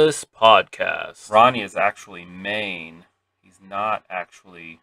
[0.00, 1.30] on the Pantless Podcast.
[1.30, 3.04] Ronnie is actually Maine.
[3.42, 4.80] He's not actually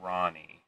[0.00, 0.60] Ronnie.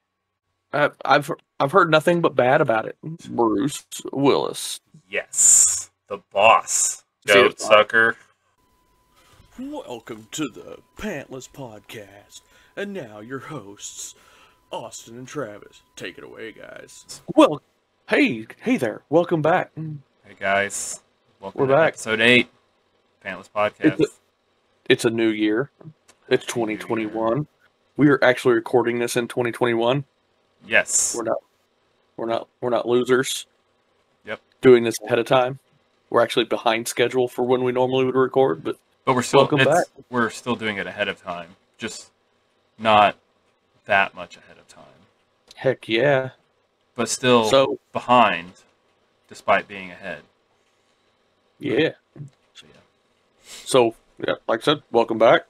[0.73, 1.31] I, I've
[1.61, 2.97] I've heard nothing but bad about it.
[3.29, 4.81] Bruce Willis.
[5.09, 7.05] Yes, the boss.
[7.27, 8.17] See Goat sucker.
[9.59, 12.41] Welcome to the Pantless Podcast.
[12.77, 14.17] And now your hosts,
[14.73, 15.83] Austin and Travis.
[15.95, 17.21] Take it away, guys.
[17.37, 17.63] Well,
[18.09, 19.03] hey, hey there.
[19.11, 19.71] Welcome back.
[19.77, 21.01] Hey guys,
[21.41, 21.89] welcome We're to back.
[21.93, 22.49] episode eight,
[23.25, 24.01] Pantless Podcast.
[24.01, 24.15] It's a-
[24.89, 25.71] It's a new year.
[26.29, 27.47] It's 2021.
[27.97, 30.05] We are actually recording this in 2021.
[30.67, 31.39] yes, We're not
[32.17, 33.47] we're not we're not losers.
[34.25, 34.41] Yep.
[34.61, 35.59] Doing this ahead of time.
[36.11, 39.65] We're actually behind schedule for when we normally would record, but but we're still welcome
[39.65, 39.87] back.
[40.11, 42.11] we're still doing it ahead of time, just
[42.79, 43.17] not
[43.87, 44.85] that much ahead of time,
[45.57, 46.31] heck yeah.
[46.95, 48.53] but still So, behind,
[49.29, 50.23] despite being ahead.
[51.59, 51.93] yeah.
[53.45, 53.95] So
[54.27, 55.43] yeah, like I said, welcome back.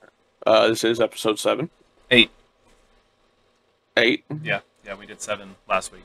[0.46, 1.70] Uh, this is episode 7.
[2.10, 2.30] eight.
[3.96, 4.24] 8.
[4.42, 6.02] Yeah, yeah, we did seven last week.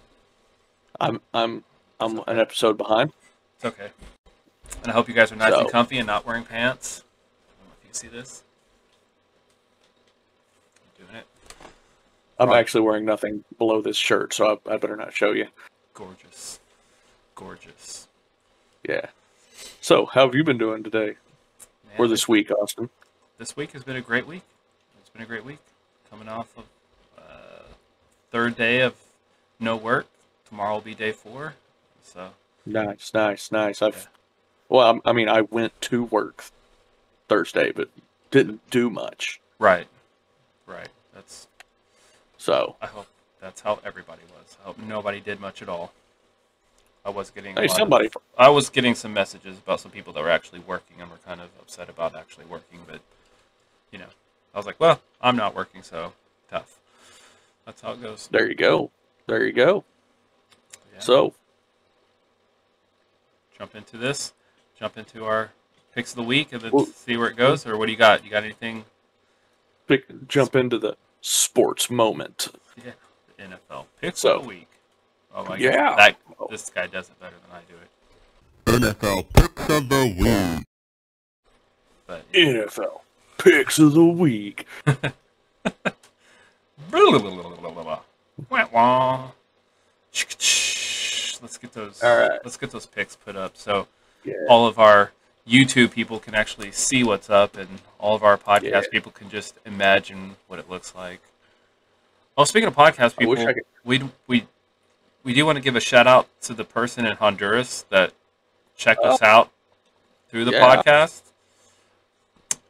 [0.99, 1.63] I'm I'm
[1.99, 3.11] I'm an episode behind.
[3.55, 3.89] It's okay.
[4.83, 7.03] And I hope you guys are nice and comfy and not wearing pants.
[7.03, 8.43] I don't know if you see this.
[10.99, 11.25] I'm doing it.
[12.37, 12.59] I'm Right.
[12.59, 15.47] actually wearing nothing below this shirt, so I, I better not show you.
[15.95, 16.59] Gorgeous.
[17.35, 18.07] Gorgeous.
[18.87, 19.07] Yeah.
[19.81, 21.15] So, how have you been doing today
[21.89, 22.89] Man, or this week, Austin?
[23.37, 24.43] this week has been a great week.
[24.99, 25.59] It's been a great week.
[26.09, 26.63] Coming off of
[27.17, 27.63] uh,
[28.31, 28.95] third day of
[29.59, 30.07] no work.
[30.47, 31.55] Tomorrow will be day four.
[32.03, 32.31] So
[32.65, 33.81] Nice, nice, nice.
[33.81, 34.01] I've Yeah.
[34.69, 36.45] well, I'm- I mean, I went to work
[37.27, 37.89] Thursday, but
[38.31, 39.39] didn't do much.
[39.59, 39.87] right,
[40.65, 40.89] right.
[41.13, 41.47] That's.
[42.37, 43.07] So, I hope
[43.41, 44.55] that's how everybody was.
[44.61, 45.91] I hope nobody did much at all.
[47.09, 47.55] I was getting.
[47.55, 48.09] hey, lot of- somebody.
[48.37, 51.41] I was getting some messages about some people that were actually working and were kind
[51.41, 53.01] of upset about actually working, but
[53.91, 54.05] you know,
[54.53, 56.13] I was like, well, I'm not working, so
[56.51, 56.77] tough.
[57.65, 58.27] That's how it goes.
[58.31, 58.91] There you go.
[59.25, 59.83] There you go.
[60.93, 60.99] Yeah.
[60.99, 61.33] So,
[63.57, 64.33] jump into this,
[64.77, 65.49] jump into our
[65.95, 67.65] picks of the week, and then Well- see where it goes.
[67.65, 68.23] Or what do you got?
[68.23, 68.85] You got anything?
[69.87, 72.49] pick, jump into the sports moment.
[72.77, 72.91] Yeah,
[73.37, 74.67] the NFL picks So- of the week.
[75.33, 75.75] Oh my Yeah.
[75.75, 76.17] god, that
[76.49, 77.89] this guy does it better than I do it.
[78.81, 80.65] NFL Picks of the Week.
[82.07, 83.01] But NFL
[83.37, 84.65] picks of the week.
[88.49, 89.31] Wah, wah.
[91.41, 92.01] Let's get those.
[92.03, 92.39] All right.
[92.43, 93.87] Let's get those picks put up so
[94.23, 94.33] Yeah.
[94.49, 95.11] all of our
[95.47, 98.81] YouTube people can actually see what's up, and all of our podcast Yeah.
[98.91, 101.21] people can just imagine what it looks like.
[102.37, 104.47] Oh, speaking of podcast I wish people, I could- we we
[105.29, 108.13] we do want to give a shout out to the person in Honduras that
[108.75, 109.51] checked us out
[110.27, 110.57] through the Oh.
[110.57, 110.81] Yeah.
[110.81, 111.21] podcast.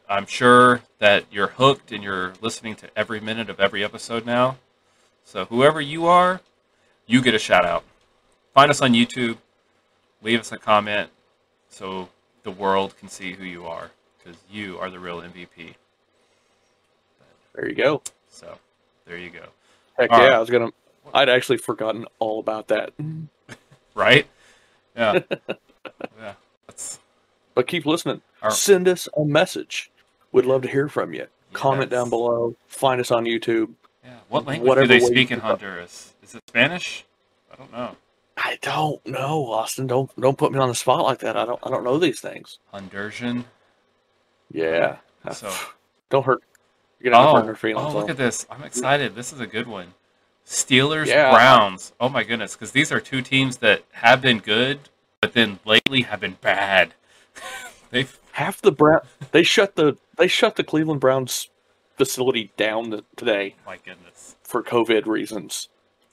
[0.09, 4.57] I'm sure that you're hooked and you're listening to every minute of every episode now.
[5.23, 6.41] So whoever you are,
[7.07, 7.85] you get a shout out.
[8.53, 9.37] Find us on YouTube,
[10.21, 11.11] leave us a comment
[11.69, 12.09] so
[12.43, 15.75] the world can see who you are because you are the real MVP.
[17.55, 18.01] There you go.
[18.29, 18.57] So
[19.05, 19.45] there you go.
[19.97, 20.33] Heck All yeah, right.
[20.33, 20.71] I was gonna.
[21.13, 22.93] I'd actually forgotten all about that.
[23.95, 24.27] Right?
[24.95, 25.19] Yeah.
[26.19, 26.33] yeah.
[26.67, 26.99] That's
[27.53, 28.21] But keep listening.
[28.41, 29.91] Our- Send us a message.
[30.31, 31.27] We'd love to hear from you.
[31.53, 32.55] Comment down below.
[32.67, 33.73] Find us on YouTube.
[34.03, 34.17] Yeah.
[34.29, 35.39] What language Whatever do they speak in.
[35.39, 36.13] Honduras?
[36.23, 37.05] Is it Spanish?
[37.51, 37.95] I don't know.
[38.37, 39.87] I don't know, Austin.
[39.87, 41.35] Don't don't put me on the spot like that.
[41.35, 42.59] I don't I don't know these things.
[42.73, 43.43] Hondursian.
[44.51, 44.97] Yeah.
[45.33, 45.51] So
[46.09, 46.41] don't hurt.
[46.99, 47.93] You're gonna oh, hurt her feelings.
[47.93, 48.45] oh, look at this!
[48.49, 49.15] I'm excited.
[49.15, 49.93] This is a good one.
[50.49, 51.29] Steelers Yeah.
[51.31, 51.93] Browns.
[51.99, 54.79] Oh my goodness, because these are two teams that have been good,
[55.21, 56.95] but then lately have been bad.
[57.91, 59.01] They've Half the Brown
[59.31, 61.49] they shut the they shut the Cleveland Browns
[61.97, 64.35] facility down today oh my goodness.
[64.43, 65.67] for COVID reasons.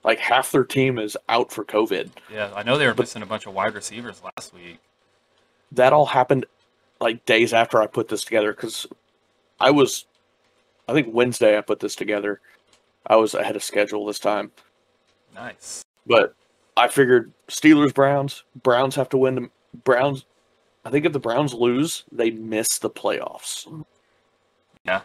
[0.04, 2.10] Like half their team is out for COVID.
[2.32, 4.78] Yeah, I know they were But- missing a bunch of wide receivers last week.
[5.72, 6.44] That all happened
[7.00, 8.86] like days after I put this together because
[9.60, 10.06] I was,
[10.88, 12.40] I think Wednesday I put this together.
[13.06, 14.50] I was ahead of schedule this time,
[15.34, 15.84] Nice.
[16.06, 16.34] but
[16.76, 19.34] I figured Steelers Browns Browns have to win.
[19.36, 19.50] The
[19.84, 20.24] Browns,
[20.84, 23.84] I think if the Browns lose, they miss the playoffs.
[24.84, 25.02] Yeah,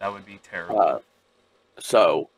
[0.00, 0.80] that would be terrible.
[0.80, 0.98] Uh,
[1.78, 2.28] so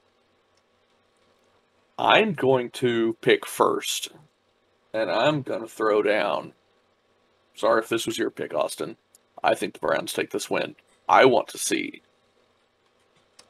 [1.98, 4.10] I'm going to pick first,
[4.92, 6.52] and I'm going to throw down.
[7.56, 8.96] Sorry if this was your pick, Austin.
[9.42, 10.74] I think the Browns take this win.
[11.08, 12.02] I want to see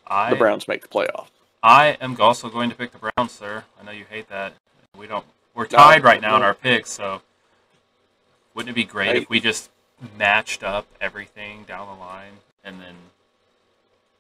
[0.06, 1.28] I the Browns make the playoff.
[1.62, 3.64] I am also going to pick the Browns, sir.
[3.80, 4.54] I know you hate that.
[4.96, 5.24] We don't.
[5.54, 7.22] We're tied right now in our picks, so
[8.54, 9.22] wouldn't it be great Hey.
[9.22, 9.70] if we just
[10.18, 12.32] matched up everything down the line
[12.64, 12.94] and then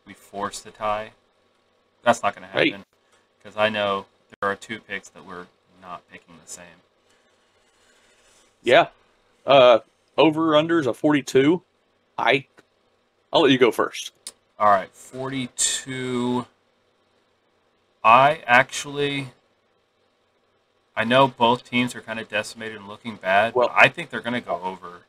[0.06, 1.10] we force the tie.
[2.02, 2.84] That's not going to happen
[3.42, 4.06] because I know
[4.40, 5.46] there are two picks that we're
[5.82, 6.64] not picking the same.
[8.62, 8.88] Yeah.
[9.46, 9.80] Uh,
[10.16, 11.62] over unders a 42.
[12.16, 12.46] I,
[13.32, 14.12] I'll let you go first.
[14.58, 16.46] All right, 42.
[18.02, 19.28] I actually.
[20.96, 24.10] I know both teams are kind of decimated and looking bad, Well- but I think
[24.10, 25.02] they're going to go over.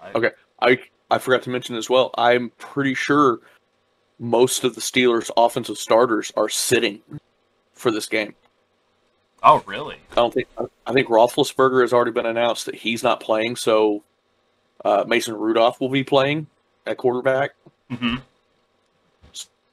[0.00, 0.30] I, Okay.
[0.62, 0.78] I,
[1.10, 2.10] I forgot to mention as well.
[2.16, 3.40] I'm pretty sure
[4.20, 7.00] most of the Steelers' offensive starters are sitting
[7.72, 8.34] for this game.
[9.42, 9.96] Oh, really?
[10.12, 10.46] I don't think.
[10.86, 14.04] I think Roethlisberger has already been announced that he's not playing, so
[14.84, 16.46] uh, Mason Rudolph will be playing
[16.86, 17.50] at quarterback.
[17.90, 18.16] hmm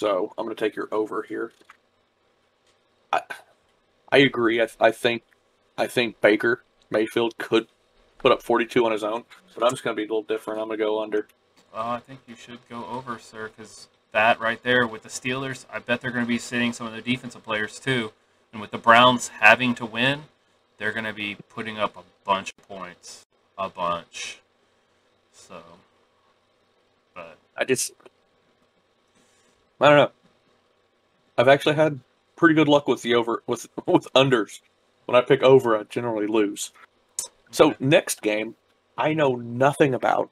[0.01, 1.51] So I'm going to take your over here.
[3.13, 3.21] I,
[4.11, 4.59] I agree.
[4.59, 5.21] I, I think,
[5.77, 7.67] I think Baker Mayfield could
[8.17, 10.59] put up 42 on his own, but I'm just going to be a little different.
[10.59, 11.27] I'm going to go under.
[11.71, 15.67] Well, I think you should go over, sir, because that right there with the Steelers,
[15.71, 18.11] I bet they're going to be sitting some of their defensive players too.
[18.51, 20.23] And with the Browns having to win,
[20.79, 23.27] they're going to be putting up a bunch of points.
[23.55, 24.39] A bunch.
[25.31, 25.61] So,
[27.13, 27.91] but I just,
[29.81, 30.11] I don't know.
[31.37, 31.99] I've actually had
[32.35, 34.61] pretty good luck with the over with with unders.
[35.05, 36.71] When I pick over, I generally lose.
[37.49, 38.55] So next game,
[38.97, 40.29] I know nothing about.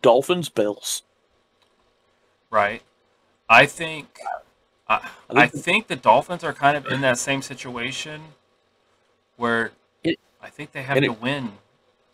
[0.00, 1.02] Dolphins Bills.
[2.50, 2.82] right.
[3.48, 4.18] I think
[4.88, 8.22] I, I think- the Dolphins are kind of in that same situation
[9.36, 9.72] where
[10.04, 11.52] It- I think they have and to it- win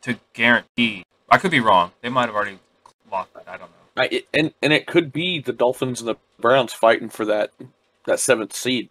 [0.03, 1.05] to guarantee.
[1.31, 1.93] I could be wrong.
[2.01, 2.59] They might have already
[3.13, 3.45] locked it.
[3.47, 3.77] I don't know.
[4.01, 7.53] I, it, and and it could be the Dolphins and the Browns fighting for that
[8.07, 8.91] that seventh seed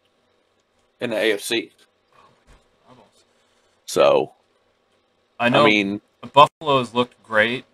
[1.00, 1.72] in the AFC.
[3.86, 4.34] So
[5.40, 6.02] I know I mean,
[6.34, 7.66] Buffalo's looked great,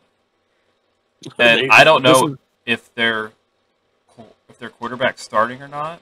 [1.39, 3.31] and they- I don't know is- if their
[4.49, 6.01] if their quarterback's starting or not.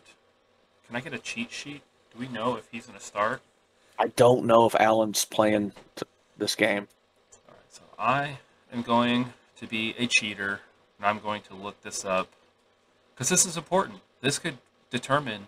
[0.87, 1.81] Can I get a cheat sheet?
[2.11, 3.41] Do we know if he's going to start?
[3.97, 6.03] I don't know if Allen's playing t-
[6.37, 6.89] this game.
[7.47, 8.37] All right, so I
[8.73, 10.59] am going to be a cheater,
[11.01, 12.29] and I'm going to look this up
[13.13, 14.01] because this is important.
[14.21, 14.59] This could
[14.91, 15.47] determine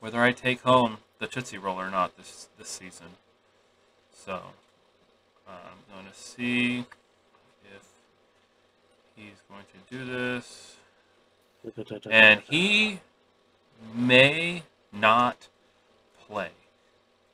[0.00, 3.08] whether I take home the Tootsie Roll or not this this season.
[4.14, 4.40] So
[5.46, 6.86] I'm going to see
[7.64, 7.82] if
[9.14, 10.76] he's going to do this,
[12.10, 13.00] and he
[13.94, 15.48] may not
[16.26, 16.50] play.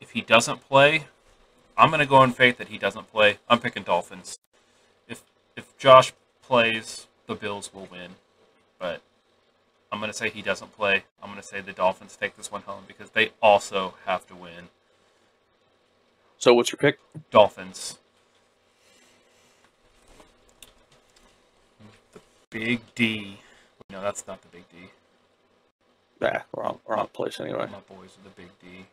[0.01, 1.05] If he doesn't play,
[1.77, 3.39] I'm going to go in faith that he doesn't play.
[3.49, 4.41] I'm picking Dolphins.
[5.09, 5.23] If
[5.57, 6.13] if Josh
[6.43, 8.17] plays, the Bills will win.
[8.81, 9.03] But
[9.93, 11.05] I'm going to say he doesn't play.
[11.23, 14.35] I'm going to say the Dolphins take this one home because they also have to
[14.35, 14.71] win.
[16.39, 16.99] So what's your pick?
[17.31, 17.99] Dolphins.
[22.13, 22.21] The
[22.51, 23.39] Big D.
[23.91, 24.91] No, that's not the Big D.
[26.21, 27.69] Nah, wrong wrong place anyway.
[27.71, 28.87] My boys are the Big D.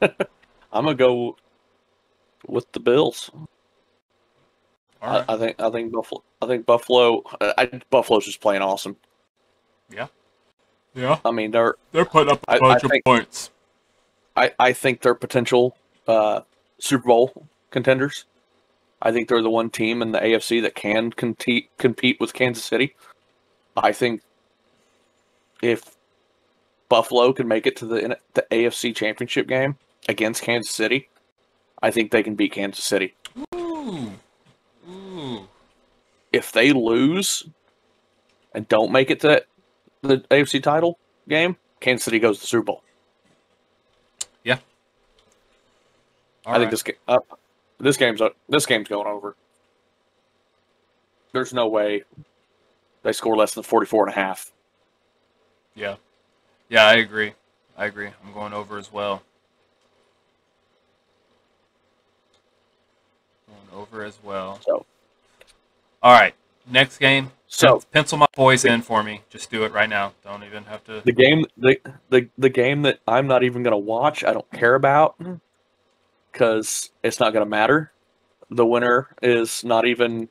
[0.72, 1.36] I'm gonna go
[2.46, 3.30] with the Bills.
[5.06, 5.34] All I.
[5.34, 6.22] I think I think Buffalo.
[6.42, 7.22] I think Buffalo.
[7.40, 8.96] I, Buffalo's just playing awesome.
[9.90, 10.08] yeah,
[10.94, 11.18] Yeah.
[11.24, 11.74] I mean, they're.
[11.92, 13.50] they're putting up a I- I bunch of think- points.
[14.36, 16.40] I, I think they're potential uh,
[16.78, 18.26] Super Bowl contenders.
[19.00, 22.64] I think they're the one team in the AFC that can compete compete with Kansas
[22.64, 22.96] City.
[23.76, 24.20] I think
[25.62, 25.96] if
[26.88, 29.76] Buffalo can make it to the the AFC Championship game
[30.08, 31.08] against Kansas City,
[31.82, 33.14] I think they can beat Kansas City.
[33.54, 34.12] Ooh.
[35.16, 35.48] Ooh.
[36.32, 37.48] If they lose
[38.52, 39.44] and don't make it to
[40.02, 42.82] the AFC title game, Kansas City goes to the Super Bowl.
[46.46, 47.18] All I think this game, uh,
[47.78, 49.34] this game's uh, this game's going over.
[51.32, 52.04] There's no way
[53.02, 54.52] they score less than 44 and a half.
[55.74, 55.96] Yeah.
[56.68, 57.34] Yeah, I agree.
[57.76, 58.10] I agree.
[58.24, 59.22] I'm going over as well.
[63.48, 64.60] Going over as well.
[64.64, 64.86] So,
[66.06, 66.34] All right.
[66.70, 67.32] Next game.
[67.48, 69.22] so pencil my boys in for me.
[69.28, 70.12] Just do it right now.
[70.22, 71.02] Don't even have to.
[71.04, 74.48] the game, the the the game that I'm not even going to watch, I don't
[74.52, 75.16] care about
[76.30, 77.90] because it's not going to matter.
[78.50, 80.28] The winner is not even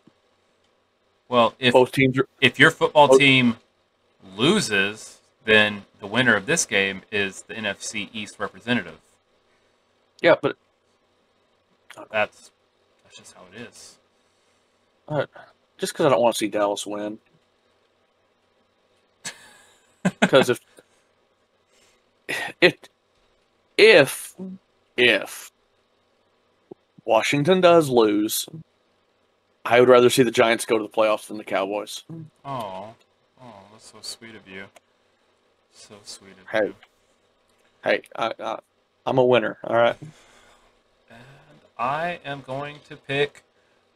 [1.28, 2.18] Well, if both teams.
[2.20, 3.18] Are, if your football Oh.
[3.18, 3.58] team
[4.38, 9.00] loses, then the winner of this game is the NFC East representative.
[10.22, 10.56] yeah, but
[12.10, 12.52] That's
[13.04, 13.98] that's just how it is.
[15.78, 17.20] Just because I don't want to see Dallas win.
[20.20, 20.60] Because if
[22.62, 22.76] if
[23.78, 24.36] if
[24.98, 25.52] if
[27.06, 28.48] Washington does lose,
[29.66, 32.04] I would rather see the Giants go to the playoffs than the Cowboys.
[32.44, 32.94] Oh,
[33.42, 34.66] oh, that's so sweet of you.
[35.74, 36.68] So sweet of Hey.
[36.68, 36.76] you.
[37.84, 38.60] Hey, I, I,
[39.06, 39.58] I'm a winner.
[39.64, 39.98] All right.
[41.10, 41.20] And
[41.78, 43.44] I am going to pick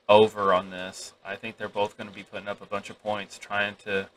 [0.10, 1.13] over on this.
[1.24, 4.10] I think they're both going to be putting up a bunch of points trying to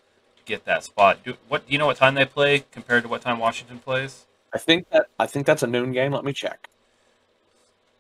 [0.46, 1.22] get that spot.
[1.22, 1.66] Do what?
[1.66, 4.24] Do you know what time they play compared to what time Washington plays?
[4.52, 6.12] I think that I think that's a noon game.
[6.12, 6.68] Let me check.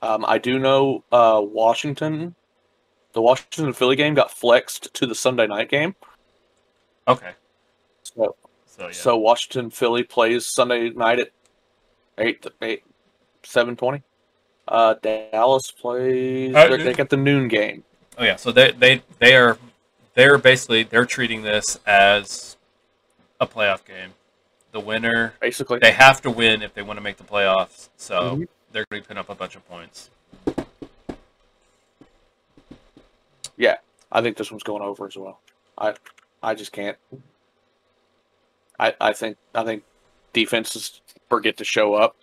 [0.00, 2.34] Um, I do know uh, Washington,
[3.12, 5.94] the Washington Philly game got flexed to the Sunday night game.
[7.06, 7.32] Okay,
[8.02, 8.92] So, so yeah.
[8.92, 11.30] so Washington Philly plays Sunday night at
[12.18, 12.82] eight eight
[13.44, 14.02] seven twenty.
[14.68, 16.54] Uh, Dallas plays.
[16.54, 17.84] Uh, they- got the noon game.
[18.18, 19.58] oh yeah, so they they they are
[20.14, 22.56] they're basically they're treating this as
[23.40, 24.10] a playoff game.
[24.72, 27.88] The winner Basically, they have to win if they want to make the playoffs.
[27.96, 28.48] So Mhm.
[28.72, 30.08] they're going to be putting up a bunch of points.
[33.56, 33.76] Yeah,
[34.10, 35.40] I think this one's going over as well.
[35.76, 35.94] I
[36.42, 36.96] I just can't.
[38.78, 39.82] I I think I think
[40.32, 42.16] defenses forget to show up.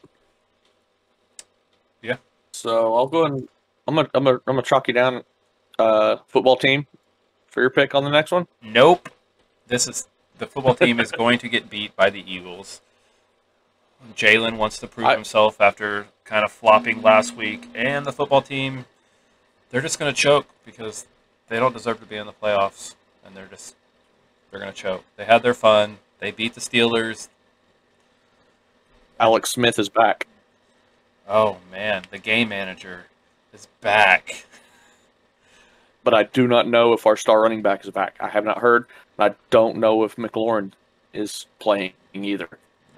[2.60, 3.48] So I'll go and
[3.88, 5.24] I'm gonna I'm gonna I'm gonna chalk you down
[5.78, 6.88] uh football team
[7.48, 8.48] for your pick on the next one.
[8.62, 9.08] Nope.
[9.68, 12.82] This is the football team is going to get beat by the Eagles.
[14.13, 18.42] Jalen wants to prove I- himself after kind of flopping last week, and the football
[18.42, 18.86] team,
[19.70, 21.08] they're just going to choke because
[21.48, 23.75] they don't deserve to be in the playoffs, and they're just
[24.51, 25.04] they're going to choke.
[25.16, 26.00] They had their fun.
[26.20, 27.30] They beat the Steelers.
[29.18, 30.28] Alex Smith is back.
[31.29, 33.05] Oh man, the game manager
[33.53, 34.45] is back.
[36.03, 38.15] But I do not know if our star running back is back.
[38.19, 38.88] I have not heard.
[39.19, 40.71] I don't know if McLaurin
[41.13, 42.50] is playing either.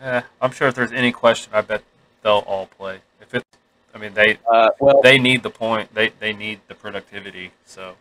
[0.01, 1.83] Eh, I'm sure if there's any question, I bet
[2.21, 2.99] they'll all play.
[3.19, 3.45] If it's,
[3.93, 5.93] I mean, they Uh, well, they need the point.
[5.93, 7.51] They they need the productivity.
[7.65, 7.95] So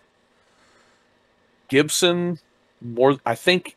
[1.68, 2.38] Gibson
[2.80, 3.75] more I think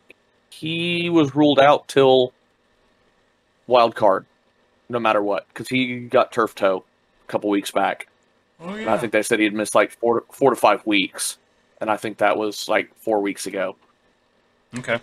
[0.52, 2.32] he was ruled out till
[3.66, 4.28] wild card
[4.90, 6.84] no matter what cuz he got turf toe
[7.28, 8.08] a couple weeks back.
[8.60, 10.86] oh And I think they said he had missed like 4 to, 4 to 5
[10.86, 11.38] weeks
[11.82, 13.76] and I think that was like 4 weeks ago.
[14.78, 15.00] okay.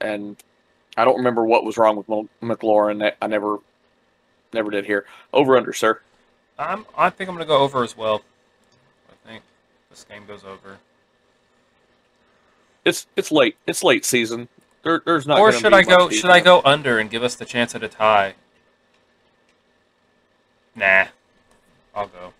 [0.00, 0.36] And
[0.96, 2.06] I don't remember what was wrong with
[2.42, 3.12] McLaurin.
[3.22, 3.58] I never
[4.52, 5.06] never did hear.
[5.32, 6.00] Over under, sir.
[6.58, 8.22] I'm I think I'm gonna go over as well.
[9.10, 9.44] I think
[9.90, 10.78] this game goes over.
[12.84, 13.56] It's it's late.
[13.66, 14.48] It's late season.
[14.82, 16.08] There, there's not or should I go?
[16.10, 18.34] Should I go under and give us the chance at a tie?
[20.74, 21.06] Nah,
[21.94, 22.32] I'll go.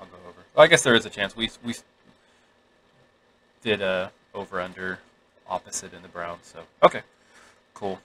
[0.00, 0.38] I'll go over.
[0.54, 1.36] Well, I guess there is a chance.
[1.36, 1.74] We we
[3.62, 4.98] did a over under
[5.48, 6.46] opposite in the Browns.
[6.46, 7.02] So okay,
[7.74, 8.00] cool.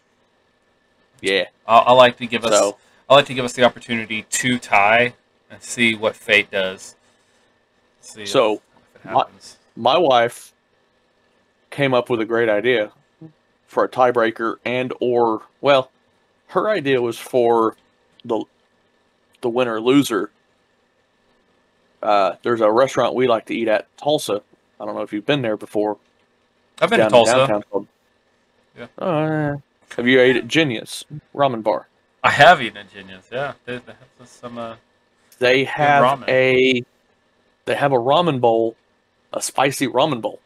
[1.21, 1.45] Yeah.
[1.67, 2.51] I, I like to give us.
[2.51, 2.77] So
[3.09, 5.13] I like to give us the opportunity to tie
[5.49, 6.95] and see what fate does.
[8.01, 8.61] See So,
[8.95, 9.25] if it my-
[9.77, 10.53] my wife
[11.69, 12.91] came up with a great idea
[13.67, 15.91] for a tiebreaker and or well
[16.47, 17.75] her idea was for
[18.23, 18.43] the
[19.41, 20.31] the winner loser
[22.03, 24.41] uh, there's a restaurant we like to eat at tulsa
[24.79, 25.97] i don't know if you've been there before
[26.81, 27.63] I've been to Tulsa.
[28.77, 28.87] Yeah.
[28.97, 29.55] Uh,
[29.95, 31.87] have you ate at Genius ramen bar
[32.25, 33.29] I have eaten at Genius.
[33.31, 34.57] Yeah, they, they have some.
[34.57, 34.75] Uh,
[35.37, 36.83] they have a
[37.65, 38.75] they have a ramen bowl
[39.33, 40.39] a spicy ramen bowl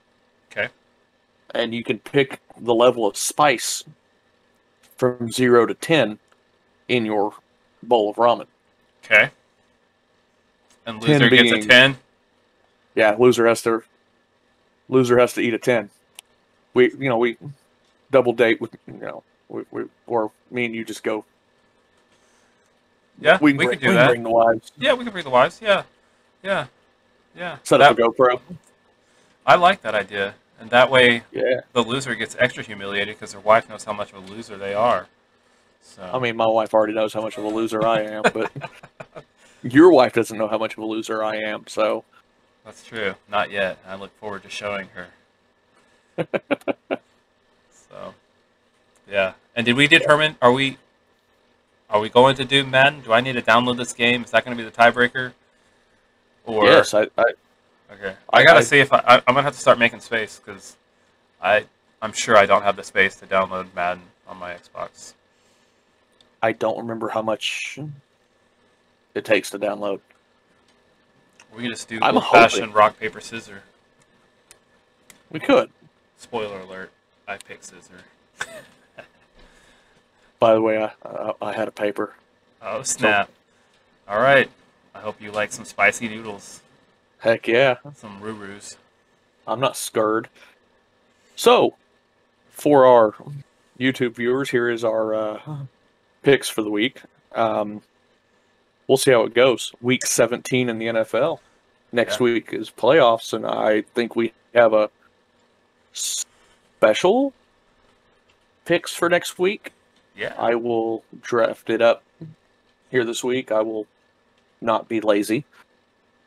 [0.52, 0.68] okay.
[1.56, 3.84] And you can pick the level of spice
[4.98, 6.20] from zero to ten
[6.88, 7.34] in your
[7.84, 8.48] bowl of ramen.
[9.04, 9.30] Okay.
[10.86, 11.98] And 10 loser gets a ten.
[12.96, 13.84] Yeah, loser has to
[14.88, 15.90] loser has to eat a ten.
[16.74, 17.38] We you know we
[18.12, 21.26] double date with you know we, we or me and you just go.
[23.22, 24.08] Yeah, we, we, can bring, could do we can that.
[24.08, 24.72] bring the wives.
[24.78, 25.60] Yeah, we can bring the wives.
[25.62, 25.84] Yeah,
[26.42, 26.68] yeah,
[27.36, 27.58] yeah.
[27.64, 28.40] Set That- up a GoPro.
[29.46, 33.42] I like that idea, and that way Yeah, the loser gets extra humiliated because their
[33.42, 35.08] wife knows how much of a loser they are.
[35.82, 38.52] So I mean my wife already knows how much of a loser I am, but
[39.64, 41.66] your wife doesn't know how much of a loser I am.
[41.68, 42.04] So
[42.66, 43.16] that's true.
[43.30, 43.80] Not yet.
[43.88, 45.08] I look forward to showing her.
[47.72, 48.14] so,
[49.10, 49.34] yeah.
[49.56, 50.36] And did we determine?
[50.42, 50.78] Are we?
[51.90, 53.02] Are we going to do Madden?
[53.02, 54.24] Do I need to download this game?
[54.24, 55.34] Is that going to be the tiebreaker?
[56.46, 57.24] Or yes, I, I
[57.92, 58.16] Okay.
[58.32, 60.76] I gotta I- see if I, I I'm gonna have to start making space because
[61.42, 61.66] I
[62.02, 65.14] I'm sure I don't have the space to download Madden on my Xbox.
[66.42, 67.78] I don't remember how much
[69.16, 70.00] it takes to download.
[71.56, 73.64] We can just do I'm old fashioned hoping- rock paper scissor.
[75.32, 75.72] We could.
[76.18, 76.92] Spoiler alert:
[77.28, 78.04] I pick scissor.
[80.40, 82.14] By the way, I I, I had a paper.
[82.62, 83.30] Oh snap!
[84.08, 84.50] All right,
[84.96, 86.62] I hope you like some spicy noodles,
[87.20, 87.78] Heck yeah.
[87.96, 88.78] some roo-roos.
[89.48, 90.30] I'm not scared.
[91.36, 91.76] So,
[92.50, 93.14] for our
[93.80, 95.40] YouTube viewers, here is our uh,
[96.24, 97.02] picks for the week.
[97.34, 97.82] Um,
[98.88, 99.74] we'll see how it goes.
[99.82, 101.40] Week 17 in the NFL.
[101.92, 102.24] Next Yeah.
[102.26, 104.90] week is playoffs, and I think we have a
[105.94, 107.34] special
[108.66, 109.74] picks for next week.
[110.16, 110.34] Yeah.
[110.38, 112.04] I will draft it up
[112.92, 113.52] here this week.
[113.52, 113.88] I will
[114.62, 115.46] not be lazy.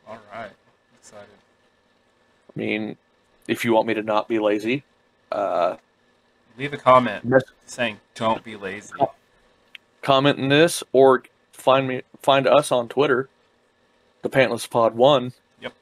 [0.07, 0.51] All right.
[1.03, 1.27] Excited.
[2.55, 2.95] I mean,
[3.49, 4.83] if you want me to not be lazy,
[5.33, 5.75] uh,
[6.57, 7.25] Leave a comment
[7.65, 8.93] saying "Don't be lazy."
[10.01, 13.27] comment in this or find me find us on Twitter,
[14.21, 15.33] the Pantless Pod One.
[15.61, 15.73] Yep.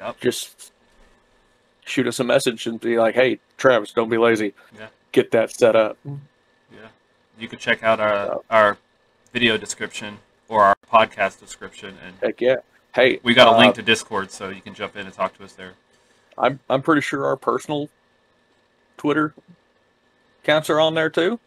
[0.00, 0.20] Yep.
[0.20, 0.72] Just
[1.84, 4.54] shoot us a message and be like, "Hey, Travis, don't be lazy.
[4.78, 4.86] Yeah.
[5.12, 6.88] Get that set up." Yeah.
[7.38, 8.78] You can check out our our
[9.34, 12.56] video description or our podcast description, and Heck yeah!
[12.94, 15.36] Hey, we got a uh, link to Discord, so you can jump in and talk
[15.38, 15.72] to us there.
[16.38, 17.88] I'm I'm pretty sure our personal
[18.96, 19.34] Twitter
[20.42, 21.40] accounts are on there too.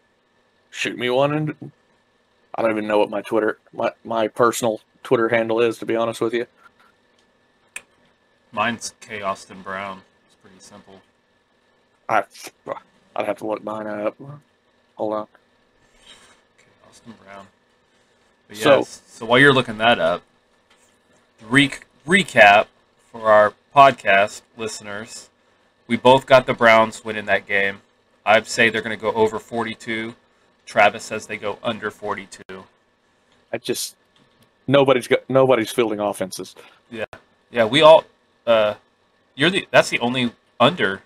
[0.70, 1.72] Shoot me one, and
[2.54, 5.78] I don't even know what my Twitter my my personal Twitter handle is.
[5.78, 6.46] To be honest with you,
[8.52, 10.02] Mine's K Austin Brown.
[10.26, 11.00] It's pretty simple.
[12.10, 12.24] I
[13.16, 14.16] I'd have to look mine up.
[14.96, 15.26] Hold on.
[16.58, 17.46] K Austin Brown.
[18.48, 20.22] But So- yes, so while you're looking that up,
[21.48, 21.70] re-
[22.06, 22.66] recap
[23.10, 25.30] for our podcast listeners.
[25.86, 27.80] We both got the Browns winning that game.
[28.24, 30.14] I'd say they're going to go over 42.
[30.66, 32.42] Travis says they go under 42.
[33.52, 33.96] I just
[34.66, 36.54] nobody's got nobody's fielding offenses.
[36.90, 37.06] Yeah,
[37.50, 37.64] yeah.
[37.64, 38.04] we all.
[38.46, 38.74] Uh,
[39.34, 39.66] you're the.
[39.70, 41.02] That's the only under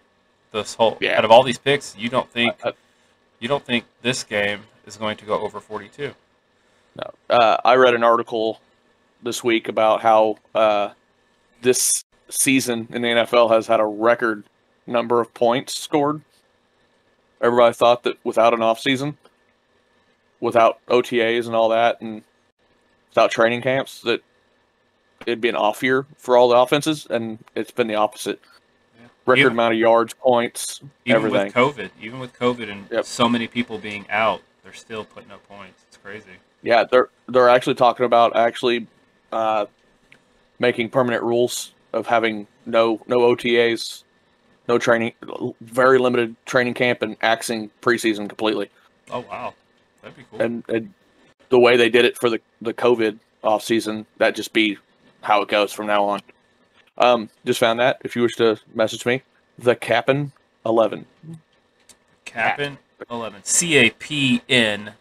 [0.51, 0.99] this whole.
[1.01, 1.16] Yeah.
[1.16, 2.73] Out of all these picks, you don't think Uh,
[3.38, 6.12] you don't think this game is going to go over 42.
[6.97, 8.61] No, uh, I read an article
[9.23, 10.91] this week about how uh,
[11.63, 14.45] this season in the NFL has had a record
[14.87, 16.23] number of points scored.
[17.41, 19.17] Everybody thought that without an off season,
[20.41, 22.23] without OTAs and all that, and
[23.11, 24.23] without training camps, that
[25.27, 28.41] it'd be an off year for all the offenses, and it's been the opposite.
[29.01, 29.07] Yeah.
[29.27, 31.47] Record Even- amount of yards, points, Even everything.
[31.47, 33.05] with COVID, even with COVID and Yep.
[33.05, 35.83] so many people being out, they're still putting up points.
[35.89, 36.27] It's crazy.
[36.63, 38.87] Yeah, they're they're actually talking about actually
[39.33, 39.66] uh,
[40.59, 44.05] making permanent rules of having no no OTAs,
[44.68, 45.12] no training,
[45.61, 48.71] very limited training camp, and axing preseason completely.
[49.11, 49.55] Oh wow,
[50.01, 50.40] that'd be cool.
[50.40, 50.95] And, and
[51.49, 54.79] the way they did it for the the COVID off season, that just be
[55.21, 56.21] how it goes from now on.
[56.99, 58.01] Um, just found that.
[58.05, 59.23] If you wish to message me,
[59.59, 60.33] the Cap'n
[60.64, 61.07] eleven.
[62.25, 62.79] Cap'n
[63.11, 64.92] eleven, C A P N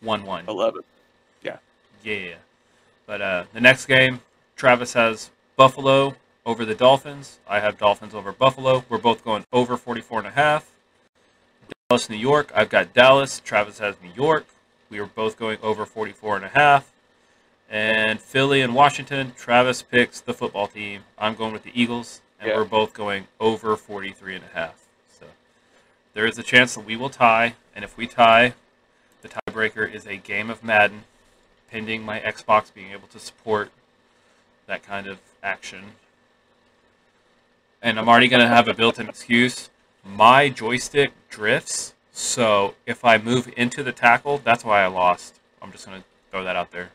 [0.00, 0.44] one one.
[0.48, 0.82] Eleven.
[1.42, 2.34] Yeah.
[3.08, 4.20] But uh, the next game,
[4.54, 7.38] Travis has Buffalo over the Dolphins.
[7.48, 8.84] I have Dolphins over Buffalo.
[8.90, 10.70] We're both going over 44 and a half.
[11.88, 12.52] Dallas, New York.
[12.54, 13.40] I've got Dallas.
[13.40, 14.46] Travis has New York.
[14.90, 16.92] We are both going over 44 and a half.
[17.70, 19.32] And Philly and Washington.
[19.38, 21.04] Travis picks the football team.
[21.16, 22.56] I'm going with the Eagles, and Yeah.
[22.56, 24.74] we're both going over 43 and a half.
[25.18, 25.24] So
[26.12, 28.52] there is a chance that we will tie, and if we tie,
[29.22, 31.04] the tiebreaker is a game of Madden
[31.70, 33.70] pending my Xbox being able to support
[34.66, 35.92] that kind of action.
[37.80, 39.70] And I'm already going to have a built in excuse.
[40.04, 45.38] My joystick drifts, so if I move into the tackle, that's why I lost.
[45.62, 46.90] I'm just going to throw that out there.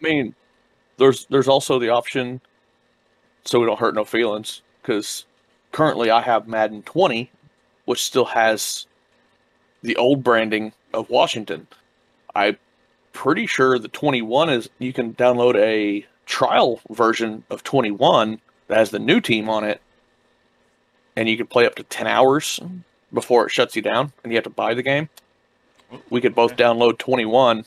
[0.00, 0.34] I mean,
[0.98, 2.40] there's there's also the option,
[3.44, 4.62] so we don't hurt no feelings.
[4.82, 5.26] Because
[5.70, 7.30] currently I have Madden 20,
[7.84, 8.86] which still has
[9.82, 11.68] the old branding of Washington.
[12.34, 12.58] I'm
[13.12, 18.90] pretty sure the 21 is you can download a trial version of 21 that has
[18.90, 19.80] the new team on it,
[21.16, 22.58] and you can play up to 10 hours
[23.12, 25.08] before it shuts you down, and you have to buy the game.
[26.10, 26.62] We could both Okay.
[26.64, 27.64] download 21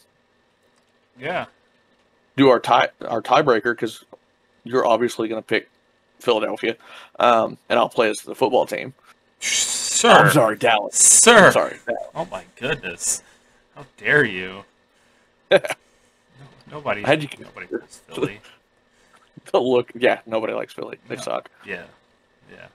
[1.19, 1.45] Yeah.
[2.37, 4.03] do our tie our tiebreaker because
[4.63, 5.69] you're obviously going to pick
[6.19, 6.75] Philadelphia,
[7.19, 8.93] um, and I'll play as the football team.
[9.39, 10.09] Sir.
[10.09, 10.95] I'm sorry, Dallas.
[10.95, 11.47] Sir.
[11.47, 11.77] I'm sorry.
[12.15, 13.21] Oh my goodness.
[13.75, 14.63] How dare you?
[15.51, 15.59] No-
[16.71, 18.39] nobody, How'd you- nobody likes Philly.
[19.51, 20.97] The look, yeah, nobody likes Philly.
[21.07, 21.21] They No.
[21.21, 21.49] suck.
[21.65, 21.83] Yeah.
[22.51, 22.65] Yeah.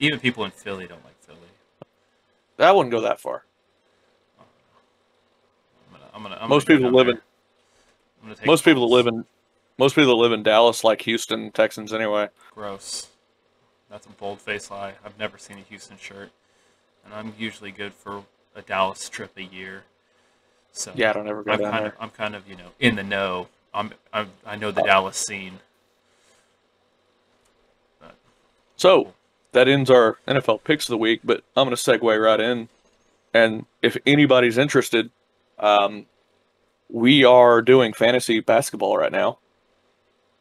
[0.00, 1.38] Even people in Philly don't like Philly.
[2.58, 3.44] I wouldn't go that far.
[4.40, 7.14] I'm gonna, I'm gonna, I'm Most gonna people live there.
[7.16, 7.20] in
[8.22, 9.24] I'm gonna take most people that live in
[9.76, 12.28] most people that live in Dallas like Houston Texans anyway.
[12.54, 13.08] Gross.
[13.90, 14.94] That's a bold face lie.
[15.04, 16.30] I've never seen a Houston shirt,
[17.04, 18.22] and I'm usually good for
[18.54, 19.82] a Dallas trip a year.
[20.74, 21.92] So Yeah, I don't ever go I'm down kind there.
[21.92, 24.86] of, I'm kind of, you know, in the know I'm, I'm I know the Oh.
[24.86, 25.58] Dallas scene.
[28.76, 29.14] So
[29.52, 32.68] that ends our NFL picks of the week, but I'm going to segue right in.
[33.32, 35.10] And if anybody's interested,
[35.58, 36.06] um,
[36.90, 39.38] we are doing fantasy basketball right now.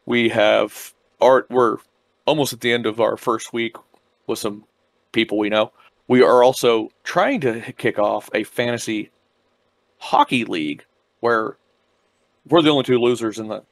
[0.05, 1.49] We have art.
[1.49, 1.77] We're
[2.25, 3.75] almost at the end of our first week
[4.27, 4.65] with some
[5.11, 5.71] people we know.
[6.07, 9.09] We are also trying to kick off a fantasy
[10.03, 10.83] hockey league
[11.21, 11.55] where
[12.49, 13.63] we're the only two losers in the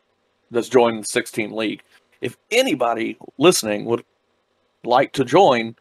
[0.49, 1.81] that's joined the 16 league.
[2.21, 4.03] If anybody listening would
[4.83, 5.75] like to join,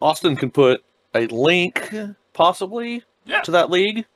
[0.00, 0.82] Austin can put
[1.14, 1.90] a link
[2.32, 4.06] possibly Yeah, to that league.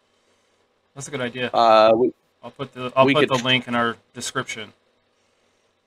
[0.94, 1.50] that's a good idea.
[1.52, 4.72] Uh, we, I'll put the I'll put could- the link in our description.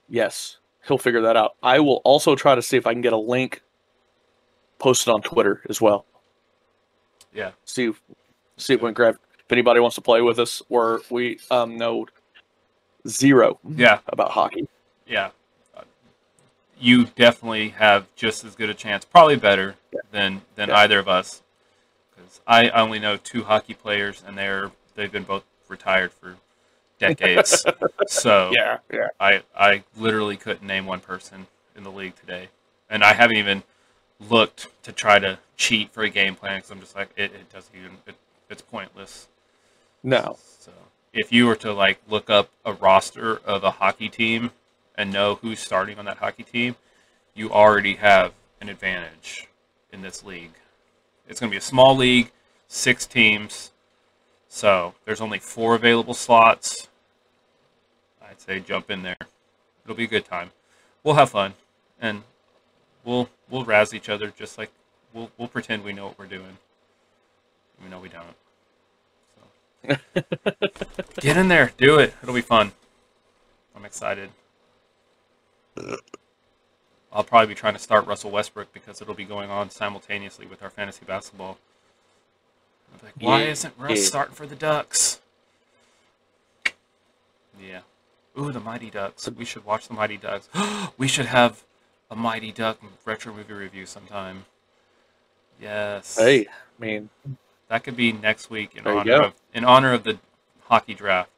[0.10, 1.56] yes, he'll figure that out.
[1.64, 3.62] I will also try to see if I can get a link
[4.80, 6.06] posted on Twitter as well.
[7.34, 7.52] Yeah.
[7.66, 8.02] See, if-
[8.58, 10.62] see if we grab if anybody wants to play with us.
[10.70, 12.08] Or we um know
[13.08, 14.68] zero Yeah, about hockey.
[15.08, 15.32] yeah.
[16.80, 20.00] You definitely have just as good a chance, probably better Yeah.
[20.12, 20.78] than than Yeah.
[20.80, 21.42] either of us.
[22.16, 26.36] Because I only know two hockey players, and they're they've been both retired for
[27.00, 27.66] decades.
[28.08, 29.08] so Yeah, yeah.
[29.20, 32.50] I I literally couldn't name one person in the league today,
[32.90, 33.64] and I haven't even
[34.30, 37.52] looked to try to cheat for a game plan because I'm just like it, it
[37.52, 38.16] doesn't even it,
[38.50, 39.28] it's pointless.
[40.04, 40.72] No, So
[41.14, 44.52] if you were to like look up a roster of a hockey team
[44.96, 46.76] and know who's starting on that hockey team,
[47.34, 49.48] you already have an advantage
[49.92, 50.54] in this league.
[51.28, 52.32] It's going to be a small league,
[52.68, 53.72] six teams.
[54.50, 56.90] So there's only four available slots.
[58.22, 59.18] I'd say jump in there.
[59.84, 60.52] It'll be a good time.
[61.04, 61.54] We'll have fun
[62.00, 62.24] and
[63.04, 64.72] we'll we'll razz each other just like
[65.14, 66.58] we'll we'll pretend we know what we're doing.
[67.82, 68.36] We know we don't.
[71.20, 72.14] Get in there, do it.
[72.22, 72.72] It'll be fun.
[73.76, 74.30] I'm excited.
[77.12, 80.64] I'll probably be trying to start Russell Westbrook because it'll be going on simultaneously with
[80.64, 81.58] our fantasy basketball.
[82.94, 83.50] I'm like, why Yeah.
[83.50, 84.06] isn't Russ Yeah.
[84.06, 85.20] starting for the Ducks?
[87.60, 87.82] Yeah.
[88.40, 89.30] Ooh, the Mighty Ducks.
[89.30, 90.50] We should watch the Mighty Ducks.
[90.98, 91.64] we should have
[92.14, 94.46] a Mighty Duck retro movie review sometime.
[95.60, 96.16] Yes.
[96.18, 96.50] hey, I
[96.80, 97.10] mean,
[97.70, 100.20] That could be next week in honor of in honor of the
[100.66, 101.32] hockey draft.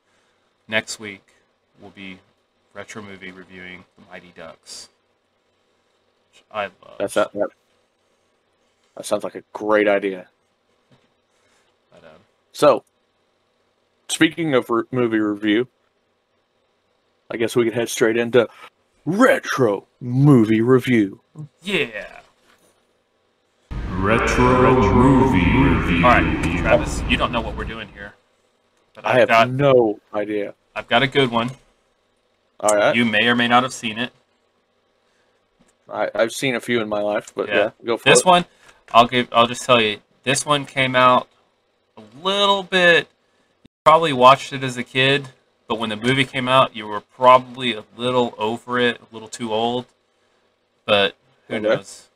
[0.68, 1.24] Next week
[1.82, 2.20] will be
[2.74, 4.90] retro movie reviewing the Mighty Ducks.
[6.34, 6.98] Which I love.
[7.00, 7.32] that's that.
[7.34, 7.50] That,
[8.98, 10.28] that sounds like a great idea.
[11.92, 12.20] But, um,
[12.52, 12.84] So,
[14.10, 15.70] speaking of re- movie review,
[17.32, 18.50] I guess we could head straight into
[19.06, 21.22] retro movie review.
[21.62, 22.20] yeah.
[23.92, 26.06] Retro Retro movie review.
[26.06, 27.02] All right, Travis.
[27.10, 28.14] You don't know what we're doing here,
[28.94, 30.54] but I I've have got no idea.
[30.76, 31.52] I've got a good one.
[32.60, 34.12] All right, You may or may not have seen it.
[35.90, 37.70] I, I've seen a few in my life, but yeah, Yeah.
[37.86, 38.26] go for This it.
[38.26, 38.46] one,
[38.94, 39.28] I'll give.
[39.32, 41.28] I'll just tell you, this one came out
[41.98, 43.08] a little bit.
[43.64, 45.30] You probably watched it as a kid,
[45.68, 49.28] but when the movie came out, you were probably a little over it, a little
[49.28, 49.86] too old.
[50.86, 51.16] But
[51.48, 51.64] who Okay.
[51.64, 52.10] knows?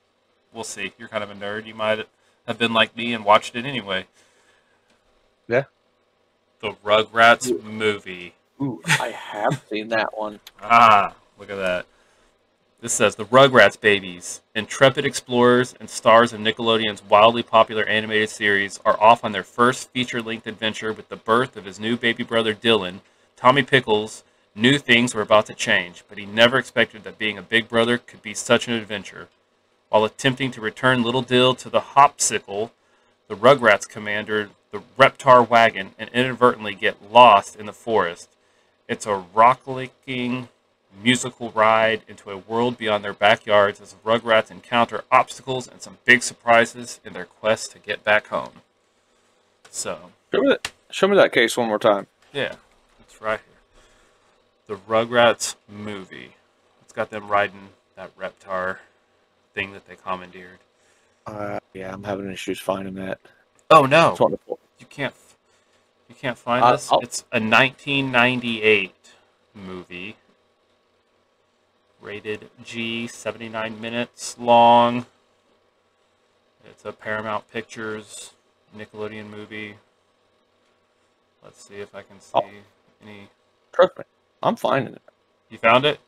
[0.54, 0.94] We'll see.
[0.98, 1.66] You're kind of a nerd.
[1.66, 2.08] You might
[2.48, 4.06] have been like me and watched it anyway.
[5.48, 5.64] Yeah.
[6.62, 8.36] The Rugrats movie.
[8.62, 10.40] Ooh, I have seen that one.
[10.62, 11.86] Ah, look at that.
[12.82, 18.80] This says the Rugrats babies, intrepid explorers and stars of Nickelodeon's wildly popular animated series,
[18.86, 22.54] are off on their first feature-length adventure with the birth of his new baby brother
[22.54, 23.00] Dylan.
[23.40, 27.42] Tommy Pickles knew things were about to change, but he never expected that being a
[27.42, 29.30] big brother could be such an adventure.
[29.88, 32.72] While attempting to return Little Dil to the Hopsicle,
[33.30, 38.28] the Rugrats commander the Reptar wagon and inadvertently get lost in the forest.
[38.90, 40.50] It's a rock-licking
[41.02, 46.00] musical ride into a world beyond their backyards as the Rugrats encounter obstacles and some
[46.04, 48.64] big surprises in their quest to get back home.
[49.70, 52.08] So, Show me that, show me that case one more time.
[52.34, 52.56] yeah,
[53.20, 53.56] right here.
[54.68, 56.36] The Rugrats movie.
[56.82, 58.78] It's got them riding that Reptar
[59.54, 60.60] thing that they commandeered.
[61.26, 63.20] Uh, yeah, I'm having issues finding that.
[63.72, 64.60] Oh no, It's wonderful.
[64.80, 65.14] you can't
[66.08, 66.92] you can't find Uh, this.
[66.92, 68.96] I'll- It's a 1998
[69.54, 70.16] movie,
[72.02, 75.06] rated G, 79 minutes long.
[76.66, 78.34] It's a Paramount Pictures
[78.76, 79.78] Nickelodeon movie.
[81.44, 82.50] Let's see if I can see Oh.
[83.04, 83.30] Any.
[83.74, 84.04] Trust me,
[84.44, 85.02] I'm finding it.
[85.50, 86.00] You found it?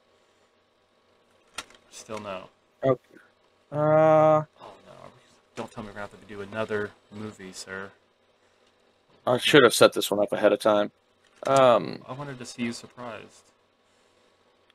[1.89, 2.49] Still no.
[2.83, 2.99] Okay.
[3.71, 4.93] Uh, Oh no!
[5.55, 7.91] Don't tell me we're gonna have to do another movie, sir.
[9.25, 10.91] I should have set this one up ahead of time.
[11.47, 13.43] Um, I wanted to see you surprised.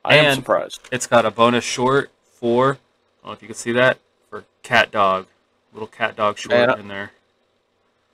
[0.05, 0.87] I am surprised.
[0.91, 3.99] It's got a bonus short for, I don't know if you can see that,
[4.29, 5.27] for Cat Dog.
[5.73, 7.11] Little Cat Dog short Man, in there.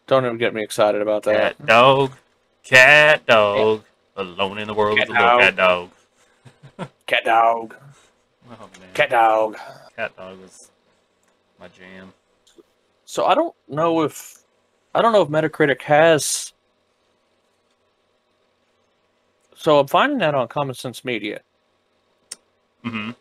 [0.08, 1.58] Don't even get me excited about that.
[1.58, 2.14] Cat Dog,
[2.64, 3.84] Cat Dog,
[4.16, 5.42] alone in the world Cat with a little dog.
[5.42, 5.90] Cat Dog.
[7.08, 7.76] Cat dog.
[8.50, 9.58] Oh man, Cat dog.
[9.96, 10.72] Cat Dog was
[11.60, 12.14] my jam.
[13.06, 14.44] So I don't know if
[14.96, 16.54] I don't know if Metacritic has.
[19.56, 21.42] So I'm finding that on Common Sense Media.
[22.84, 23.12] hmm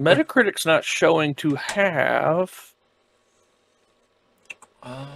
[0.00, 2.72] Metacritic's not showing to have
[4.82, 5.06] Uh,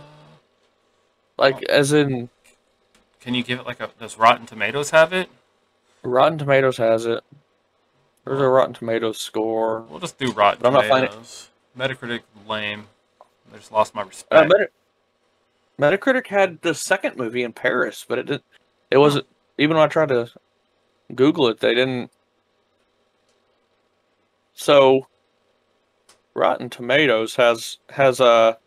[1.38, 2.29] like as in
[3.21, 3.91] can you give it like a?
[3.99, 5.29] Does Rotten Tomatoes have it?
[6.03, 7.23] Rotten Tomatoes has it.
[8.25, 9.83] There's a Rotten Tomatoes score.
[9.83, 11.49] We'll just do Rotten But I'm not finding- Tomatoes.
[11.79, 12.87] Metacritic lame.
[13.53, 14.49] I just lost my Uh, respect.
[14.51, 14.71] Meta-
[15.79, 18.45] Metacritic had the second movie in Paris, but it didn't.
[18.91, 19.27] It wasn't
[19.59, 20.31] even when I tried to
[21.15, 22.11] Google it, they didn't.
[24.55, 25.07] So,
[26.35, 28.59] Rotten Tomatoes has has a.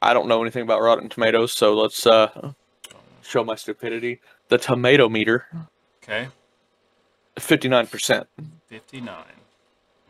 [0.00, 2.52] I don't know anything about Rotten Tomatoes, so let's uh,
[3.22, 4.20] show my stupidity.
[4.48, 5.46] The tomato meter,
[6.02, 6.28] okay,
[7.38, 8.26] fifty nine percent.
[8.66, 9.24] fifty-nine.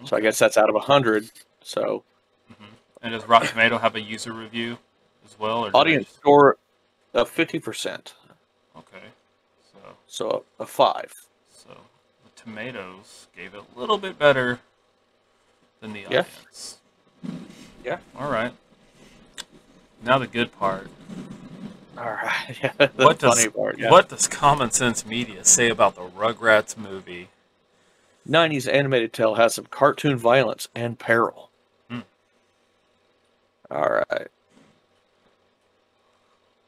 [0.05, 1.31] So I guess that's out of hundred.
[1.63, 2.03] So
[2.51, 2.65] mm-hmm.
[3.03, 4.79] And does Rotten Tomato have a user review
[5.25, 5.67] as well?
[5.67, 6.57] Or audience just- score
[7.15, 8.15] of fifty percent.
[8.77, 9.07] Okay,
[9.73, 11.13] so So a five.
[11.49, 11.69] so
[12.25, 14.61] the tomatoes gave it a little bit better
[15.81, 16.79] than the audience.
[17.23, 17.31] Yeah.
[17.85, 17.99] Yeah.
[18.19, 18.53] All right.
[20.03, 20.89] Now the good part.
[21.99, 22.57] All right.
[22.63, 23.79] Yeah, What does funny part.
[23.79, 23.91] Yeah.
[23.91, 27.29] what does Common Sense Media say about the Rugrats movie?
[28.29, 31.51] 90s animated tale has some cartoon violence and peril.
[31.91, 32.01] Hmm.
[33.71, 34.29] All right.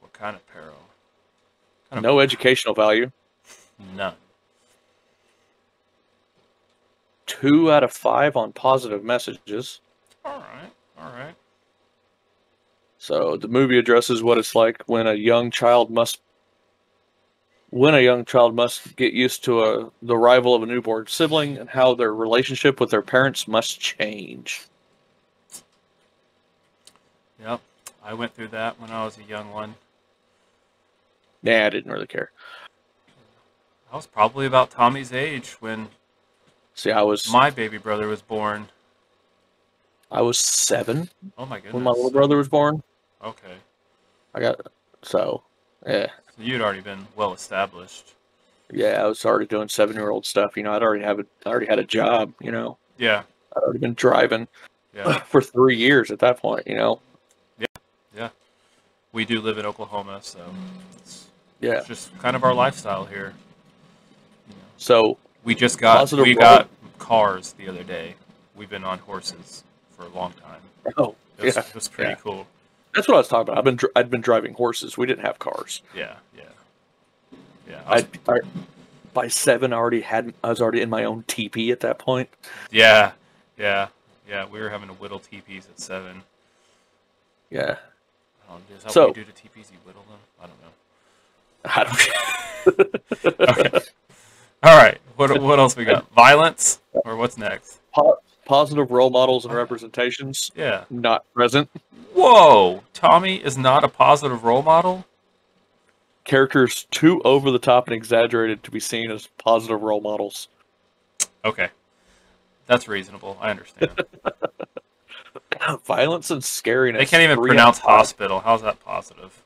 [0.00, 0.74] What kind of peril?
[1.90, 3.10] Kind of No educational value.
[3.94, 4.14] none.
[7.26, 9.80] Two out of five on positive messages.
[10.24, 10.70] All right.
[10.98, 11.34] All right.
[13.04, 16.22] So the movie addresses what it's like when a young child must
[17.68, 21.58] when a young child must get used to a the arrival of a newborn sibling
[21.58, 24.64] and how their relationship with their parents must change.
[27.38, 27.60] Yep.
[28.02, 29.74] I went through that when I was a young one.
[31.42, 32.30] Nah, I didn't really care.
[33.92, 35.88] I was probably about Tommy's age when
[36.72, 38.70] See, I was my baby brother was born.
[40.10, 41.74] I was seven Oh my goodness.
[41.74, 42.82] when my little brother was born.
[43.24, 43.54] Okay.
[44.34, 44.60] I got
[45.02, 45.42] so
[45.86, 46.06] yeah.
[46.36, 48.14] So you'd already been well established.
[48.72, 50.56] Yeah, I was already doing seven year old stuff.
[50.56, 52.32] You know, I'd already have a, I already had a job.
[52.40, 53.22] You know, Yeah.
[53.56, 54.48] I'd already been driving
[54.94, 55.18] Yeah.
[55.26, 56.66] for three years at that point.
[56.66, 57.00] You know,
[57.58, 57.66] Yeah.
[58.16, 58.28] Yeah.
[59.12, 60.40] we do live in Oklahoma, so
[60.98, 61.26] it's,
[61.60, 61.72] yeah.
[61.74, 63.34] it's just kind of our lifestyle here.
[64.48, 66.40] You know, So we just got we roll.
[66.40, 68.14] got cars the other day.
[68.56, 69.62] We've been on horses
[69.96, 70.60] for a long time.
[70.96, 72.16] oh It was, yeah, it was pretty yeah.
[72.16, 72.46] cool.
[72.94, 73.58] That's what I was talking about.
[73.58, 74.96] I've been dr- I'd been driving horses.
[74.96, 75.82] We didn't have cars.
[75.94, 76.42] Yeah, yeah,
[77.68, 77.80] yeah.
[77.86, 78.38] I was, I, I
[79.12, 82.28] by seven I already had I was already in my own teepee at that point.
[82.70, 83.12] yeah,
[83.58, 83.88] yeah,
[84.28, 84.46] yeah.
[84.46, 86.22] We were having to whittle teepees at seven.
[87.50, 87.76] Yeah,
[88.48, 89.70] I don't know, is that So- what you do to teepees?
[89.72, 90.18] You whittle them?
[90.40, 90.70] I don't know.
[91.64, 91.94] I don't.
[92.66, 93.80] Okay.
[94.62, 94.98] All right.
[95.16, 96.10] What what else we got?
[96.12, 97.78] Violence or what's next?
[97.94, 99.56] Po- positive role models and oh.
[99.56, 100.84] representations Yeah.
[100.90, 101.70] not present.
[102.12, 105.04] Whoa, Tommy is not a positive role model.
[106.24, 110.48] Characters too over the top and exaggerated to be seen as positive role models.
[111.44, 111.68] Okay,
[112.66, 113.36] that's reasonable.
[113.40, 114.04] I understand.
[115.84, 116.98] Violence and scariness.
[116.98, 118.40] They can't even pronounce hospital.
[118.40, 119.42] How's that positive?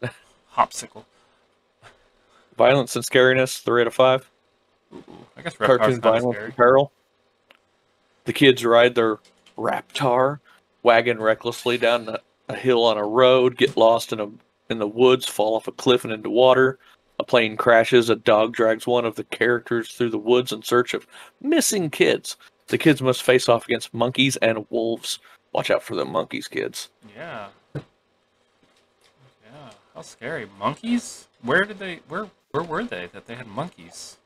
[0.56, 1.04] Hopsicle.
[2.56, 4.30] Violence and scariness, three out of five.
[4.94, 5.02] Ooh,
[5.36, 6.44] I guess Cartoon Reptar's kind violence scary.
[6.46, 6.92] and peril.
[8.24, 9.18] The kids ride their
[9.56, 10.40] Reptar
[10.82, 14.28] wagon recklessly down a, a hill on a road, get lost in a
[14.70, 16.78] in the woods, fall off a cliff and into water.
[17.18, 18.10] A plane crashes.
[18.10, 21.06] A dog drags one of the characters through the woods in search of
[21.40, 22.36] missing kids.
[22.68, 25.18] The kids must face off against monkeys and wolves.
[25.52, 26.88] Watch out for the monkeys, kids.
[27.14, 27.48] Yeah.
[27.74, 29.70] Yeah.
[29.94, 30.48] How scary.
[30.58, 31.28] Monkeys?
[31.42, 32.00] Where did they?
[32.08, 34.16] Where where were they that they had monkeys?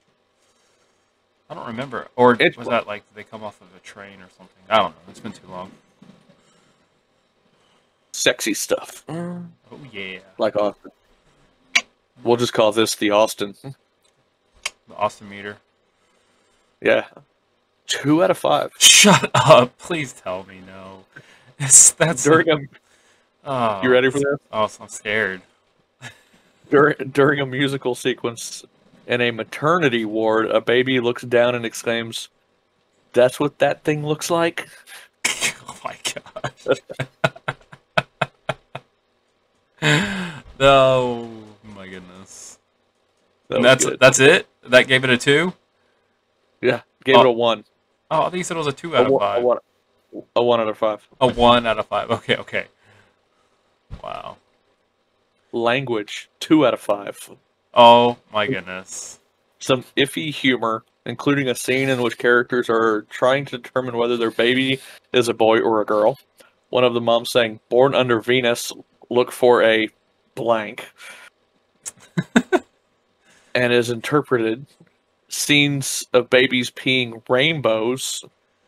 [1.51, 2.09] I don't remember.
[2.17, 4.63] Or It's- was that like they come off of a train or something?
[4.69, 5.01] I don't know.
[5.11, 5.71] It's been too long.
[8.13, 9.05] Sexy stuff.
[9.09, 9.45] Oh
[9.93, 10.19] yeah.
[10.39, 10.91] Like Austin.
[12.25, 13.55] We'll just call this the Austin.
[13.63, 15.57] The Austin meter.
[16.81, 17.07] Yeah.
[17.87, 18.73] Two out of five.
[18.79, 19.77] Shut up!
[19.79, 21.05] Please tell me no.
[21.61, 22.59] It's, that's During a,
[23.45, 24.39] oh, you ready for this?
[24.53, 25.43] Oh, I'm scared.
[26.71, 28.65] during during a musical sequence
[29.09, 32.29] in a maternity ward, a baby looks down and exclaims,
[33.15, 34.69] "That's what that thing looks like."
[35.27, 36.79] oh my god!
[40.61, 41.29] oh
[41.75, 42.59] my goodness.
[43.49, 43.99] That that's good.
[43.99, 44.47] that's it.
[44.65, 45.53] That gave it a two.
[46.61, 46.83] yeah.
[47.05, 47.21] Gave Oh.
[47.21, 47.33] it a oh.
[47.33, 47.65] one.
[48.11, 49.43] Oh, I think you said it was a two A out of one, a five.
[49.43, 49.59] one.
[50.37, 51.09] A one out of five.
[51.21, 52.11] A one out of five.
[52.11, 52.67] Okay, okay.
[54.03, 54.37] Wow.
[55.53, 57.31] Language, two out of five.
[57.75, 59.21] Oh my goodness.
[59.59, 64.31] Some iffy humor, including a scene in which characters are trying to determine whether their
[64.31, 64.81] baby
[65.13, 66.19] is a boy or a girl.
[66.71, 68.73] One of the moms saying, "Born under Venus,
[69.11, 69.89] look for a
[70.35, 70.89] blank,"
[73.55, 74.67] and is interpreted
[75.29, 78.25] scenes of babies peeing rainbows.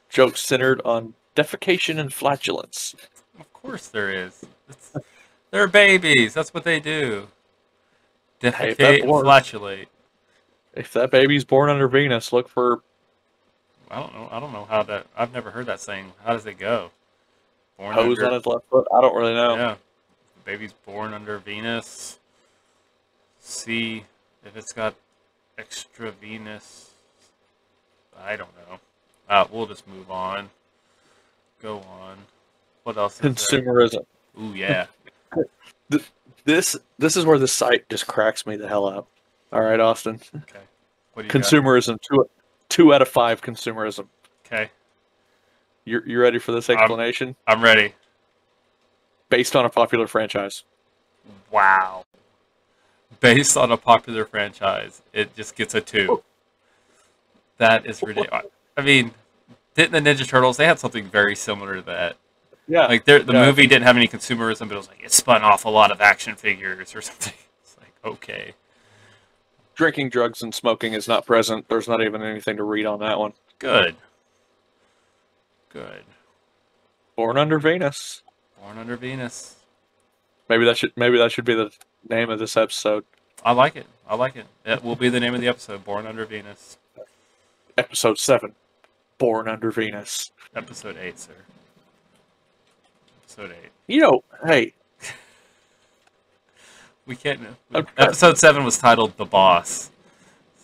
[0.09, 2.95] Jokes centered on defecation and flatulence.
[3.39, 4.45] Of course there is.
[4.69, 4.93] It's,
[5.51, 6.35] they're babies.
[6.35, 7.29] That's what they do.
[8.41, 9.25] Hey, if that Defecate and works.
[9.25, 9.89] flatulate.
[10.75, 12.83] If that baby's born under Venus, look for
[13.91, 14.29] I don't know.
[14.31, 15.07] I don't know how that.
[15.17, 16.13] I've never heard that saying.
[16.25, 16.91] How does it go?
[17.77, 18.87] Born hose under, on his left foot.
[18.95, 19.57] I don't really know.
[19.57, 19.75] Yeah.
[20.45, 22.19] Baby's born under Venus.
[23.41, 24.05] See
[24.45, 24.95] if it's got
[25.59, 26.91] extra Venus.
[28.23, 28.79] I don't know.
[29.29, 30.51] Uh, we'll just move on.
[31.61, 32.17] Go on.
[32.85, 33.21] What else?
[33.21, 34.05] Consumerism.
[34.41, 34.87] Ooh yeah.
[36.45, 39.07] This this is where the site just cracks me the hell up.
[39.53, 40.21] All right, Austin.
[40.35, 40.59] Okay.
[41.15, 41.43] What do you got?
[41.43, 41.99] Consumerism.
[42.01, 42.29] Two
[42.69, 43.41] two out of five.
[43.41, 44.07] Consumerism.
[44.47, 44.71] Okay.
[45.85, 47.37] You you ready for this explanation?
[47.47, 47.95] I'm ready.
[49.29, 50.65] Based on a popular franchise.
[51.51, 52.05] Wow.
[53.21, 56.23] Based on a popular franchise, it just gets a two.
[57.59, 58.47] That is ridiculous.
[58.77, 59.13] I mean,
[59.75, 60.57] didn't the Ninja Turtles?
[60.57, 62.17] They had something very similar to that.
[62.71, 62.87] Yeah.
[62.87, 63.45] Like the Yeah.
[63.47, 66.01] movie didn't have any consumerism, but it was like it spun off a lot of
[66.01, 67.35] action figures or something.
[67.63, 68.55] It's like okay,
[69.75, 71.69] drinking, drugs, and smoking is not present.
[71.69, 73.33] There's not even anything to read on that one.
[73.59, 73.97] good,
[75.71, 76.05] good.
[77.17, 78.23] Born under Venus.
[78.63, 79.57] Born under Venus.
[80.49, 81.71] Maybe that should maybe that should be the
[82.09, 83.05] name of this episode.
[83.45, 83.87] I like it.
[84.09, 84.47] I like it.
[84.65, 85.85] It will be the name of the episode.
[85.85, 86.77] Born under Venus.
[87.79, 88.55] Episode seven.
[89.19, 90.33] Born under Venus.
[90.55, 91.33] Episode eight, sir.
[93.41, 93.71] Episode eight.
[93.87, 94.75] You know, hey,
[97.07, 97.41] We can't.
[97.75, 99.91] I'm Episode seven was titled "The Boss,"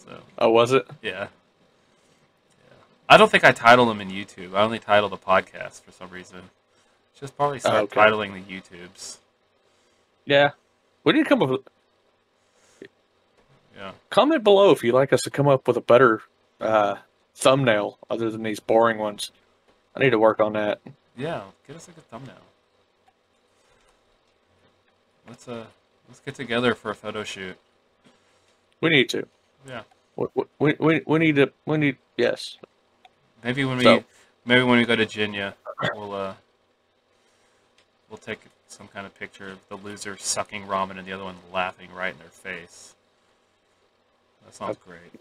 [0.04, 0.86] so oh was it?
[1.02, 1.20] yeah.
[1.20, 2.74] yeah.
[3.08, 4.54] I don't think I titled them in YouTube.
[4.54, 6.42] I only titled the podcast for some reason.
[7.18, 7.98] Just probably start Oh, okay.
[8.00, 9.16] titling the YouTubes.
[10.26, 10.50] Yeah.
[11.02, 11.60] We need to come up with
[13.74, 13.92] Yeah.
[14.10, 16.20] comment below if you'd like us to come up with a better
[16.60, 16.96] uh,
[17.34, 19.30] thumbnail other than these boring ones.
[19.94, 20.80] I need to work on that.
[21.16, 21.44] Yeah.
[21.66, 22.34] Get us a good thumbnail.
[25.28, 25.66] Let's uh
[26.08, 27.56] let's get together for a photo shoot.
[28.80, 29.26] We need to.
[29.66, 29.82] Yeah.
[30.16, 30.26] We,
[30.58, 31.52] we, we, we need to.
[31.64, 31.96] We need.
[32.16, 32.58] Yes.
[33.42, 34.04] Maybe when we So-
[34.44, 35.54] maybe when we go to Jinya,
[35.94, 36.34] we'll uh
[38.08, 41.36] we'll take some kind of picture of the loser sucking ramen and the other one
[41.52, 42.94] laughing right in their face.
[44.44, 45.20] That sounds great.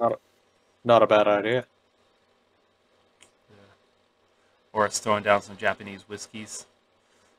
[0.84, 1.66] Not a bad idea.
[4.74, 6.66] Or us throwing down some Japanese whiskeys,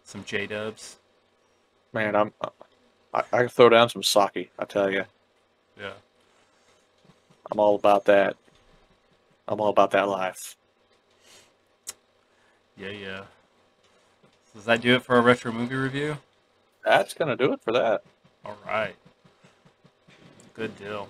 [0.04, 0.96] some J Dubs.
[1.92, 2.32] Man, I'm.
[3.14, 4.50] I, I can throw down some sake.
[4.58, 5.04] I tell you,
[5.80, 5.92] Yeah.
[7.50, 8.36] I'm all about that.
[9.48, 10.56] I'm all about that life.
[12.76, 13.22] Yeah, yeah.
[14.54, 16.18] Does that do it for our retro movie review?
[16.84, 18.02] That's gonna do it for that.
[18.44, 18.94] All right.
[20.54, 21.08] Good deal.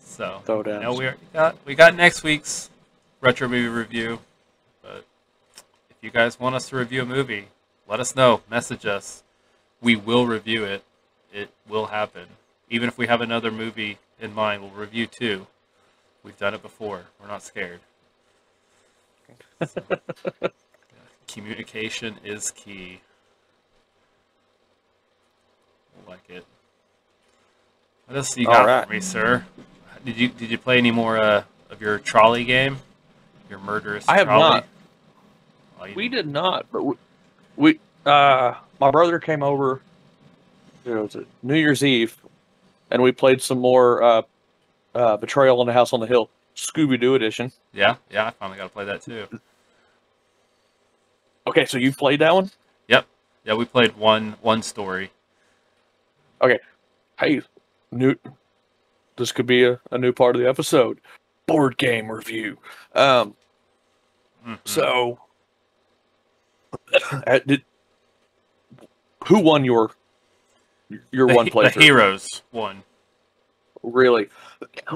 [0.00, 0.82] So, Throw down.
[0.82, 2.70] now we are- we got we got next week's
[3.20, 4.20] retro movie review.
[4.82, 5.04] But
[5.90, 7.48] if you guys want us to review a movie,
[7.88, 8.42] let us know.
[8.48, 9.22] Message us.
[9.86, 10.82] We will review it.
[11.32, 12.26] It will happen.
[12.68, 15.46] Even if we have another movie in mind, we'll review two.
[16.24, 17.04] We've done it before.
[17.20, 17.78] We're not scared.
[19.64, 19.80] So,
[20.42, 20.48] yeah,
[21.28, 22.98] communication is key.
[26.04, 26.44] I like it.
[28.08, 28.86] What else do you All got right.
[28.88, 29.44] for me, sir?
[30.04, 32.78] Did you did you play any more uh, of your trolley game?
[33.48, 34.40] Your murderous I have trolley?
[34.42, 34.66] not.
[35.80, 36.94] Oh, We didn't- did not, but we,
[37.56, 39.80] we uh, my brother came over.
[40.84, 42.16] You know, it was New Year's Eve,
[42.90, 44.22] and we played some more uh,
[44.94, 47.50] uh, Betrayal on the House on the Hill, Scooby Doo edition.
[47.72, 49.26] Yeah, yeah, I finally got to play that too.
[51.46, 52.50] Okay, so you played that one?
[52.88, 53.06] Yep.
[53.44, 55.10] Yeah, we played one one story.
[56.42, 56.58] Okay.
[57.18, 57.40] Hey,
[57.92, 58.14] new.
[59.16, 61.00] This could be a, a new part of the episode.
[61.46, 62.58] Board game review.
[62.94, 63.34] Um,
[64.46, 64.58] Mhm.
[64.64, 65.18] so,
[67.46, 67.64] did
[69.24, 69.90] who won your
[71.10, 72.82] Your the, one he- the heroes won.
[73.82, 74.28] Really,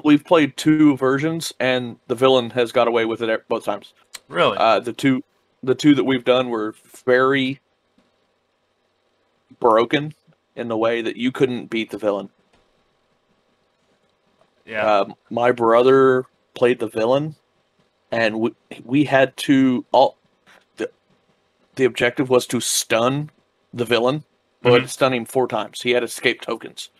[0.05, 3.93] we've played two versions, and the villain has got away with it both times.
[4.29, 4.57] Really?
[4.57, 5.23] Uh, the two,
[5.63, 7.61] the two that we've done were very
[9.61, 10.13] broken
[10.57, 12.31] in the way that you couldn't beat the villain.
[14.67, 15.01] yeah.
[15.01, 17.37] Um, my brother played the villain,
[18.11, 18.55] and we
[18.85, 20.17] we had to all
[20.79, 20.91] the
[21.77, 23.31] the objective was to stun
[23.73, 24.25] the villain,
[24.63, 24.87] but mm-hmm.
[24.87, 25.83] stun him four times.
[25.83, 26.91] He had escape tokens.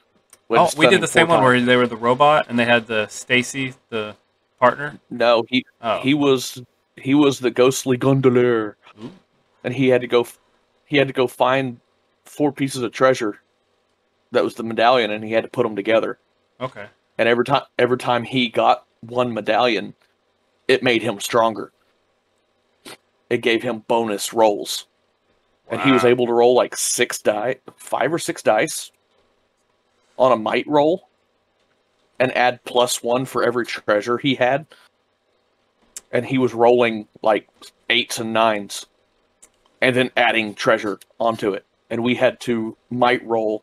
[0.51, 2.65] to oh, we did the same four one where they were the robot and they
[2.65, 4.17] had the Stacy, the
[4.59, 4.99] partner.
[5.11, 6.63] no, he Oh, he was
[6.97, 9.11] he was the ghostly gondolier, Ooh.
[9.65, 10.27] and he had to go
[10.87, 11.81] he had to go find
[12.25, 13.41] four pieces of treasure.
[14.33, 16.19] That was the medallion, and he had to put them together.
[16.61, 16.87] okay.
[17.19, 19.95] and every time every time he got one medallion
[20.69, 21.73] it made him stronger
[23.31, 24.87] it gave him bonus rolls
[25.71, 28.91] and he was able to roll like six die five or six dice
[30.19, 31.09] on a might roll
[32.19, 34.67] and add plus one for every treasure he had
[36.13, 37.49] and he was rolling like
[37.89, 38.87] eights and nines
[39.81, 43.63] and then adding treasure onto it and we had to might roll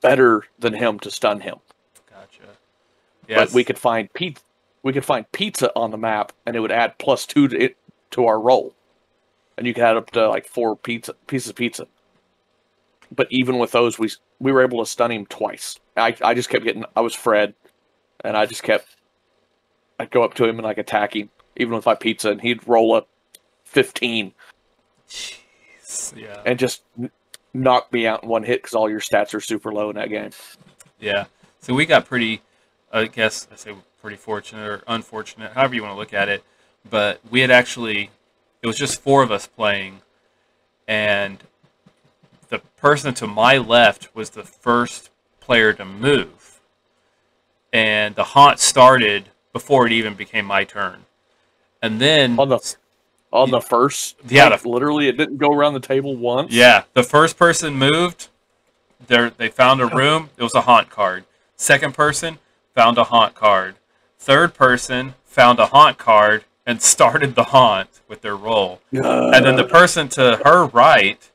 [0.00, 1.56] better than him to stun him
[2.08, 2.42] Gotcha.
[3.26, 3.38] Yes.
[3.38, 4.42] but we could find pizza.
[4.82, 7.76] We could find pizza on the map, and it would add plus two to it
[8.12, 8.74] to our roll,
[9.60, 11.86] and you could add up to like four pizza pieces of pizza.
[13.14, 15.78] But even with those, we we were able to stun him twice.
[15.96, 16.84] I I just kept getting.
[16.96, 17.54] I was Fred,
[18.24, 18.96] and I just kept.
[19.98, 22.66] I'd go up to him and like attack him, even with my pizza, and he'd
[22.66, 23.06] roll up
[23.64, 24.32] fifteen
[26.16, 26.40] Yeah.
[26.46, 27.10] and just n-
[27.52, 30.08] knock me out in one hit because all your stats are super low in that
[30.08, 30.30] game.
[30.98, 31.26] Yeah.
[31.60, 32.40] So we got pretty,
[32.92, 36.42] I guess I say pretty fortunate or unfortunate, however you want to look at it.
[36.88, 38.10] But we had actually,
[38.62, 40.00] it was just four of us playing,
[40.86, 41.38] and
[42.48, 46.60] the person to my left was the first player to move,
[47.72, 51.04] and the haunt started before it even became my turn,
[51.82, 52.76] and then On the
[53.32, 56.52] on the first, Yeah, like, the- literally, it didn't go around the table once.
[56.52, 58.26] Yeah, the first person moved.
[59.06, 60.30] There, they found a room.
[60.36, 61.24] It was a haunt card.
[61.56, 62.38] Second person
[62.74, 63.76] found a haunt card.
[64.18, 68.80] Third person found a haunt card and started the haunt with their roll.
[69.34, 71.30] And then the person to her right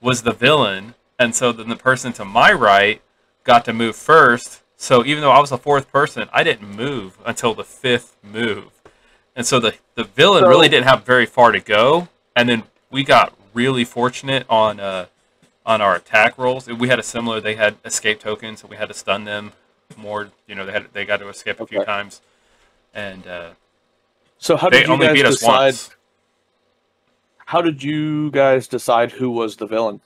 [0.00, 3.00] was the villain, and so then the person to my right
[3.44, 4.62] got to move first.
[4.76, 8.70] So even though I was the fourth person, I didn't move until the fifth move.
[9.34, 12.08] And so the the villain So- really didn't have very far to go.
[12.34, 15.06] And then we got really fortunate on uh
[15.64, 16.66] on our attack rolls.
[16.68, 17.40] We had a similar.
[17.40, 19.52] They had escape tokens, so we had to stun them
[19.96, 20.30] more.
[20.46, 22.20] You know, they had they got to escape a few times,
[22.94, 23.50] and uh,
[24.38, 25.74] So how they did you guys decide?
[27.46, 30.00] How did you guys decide who was the villain?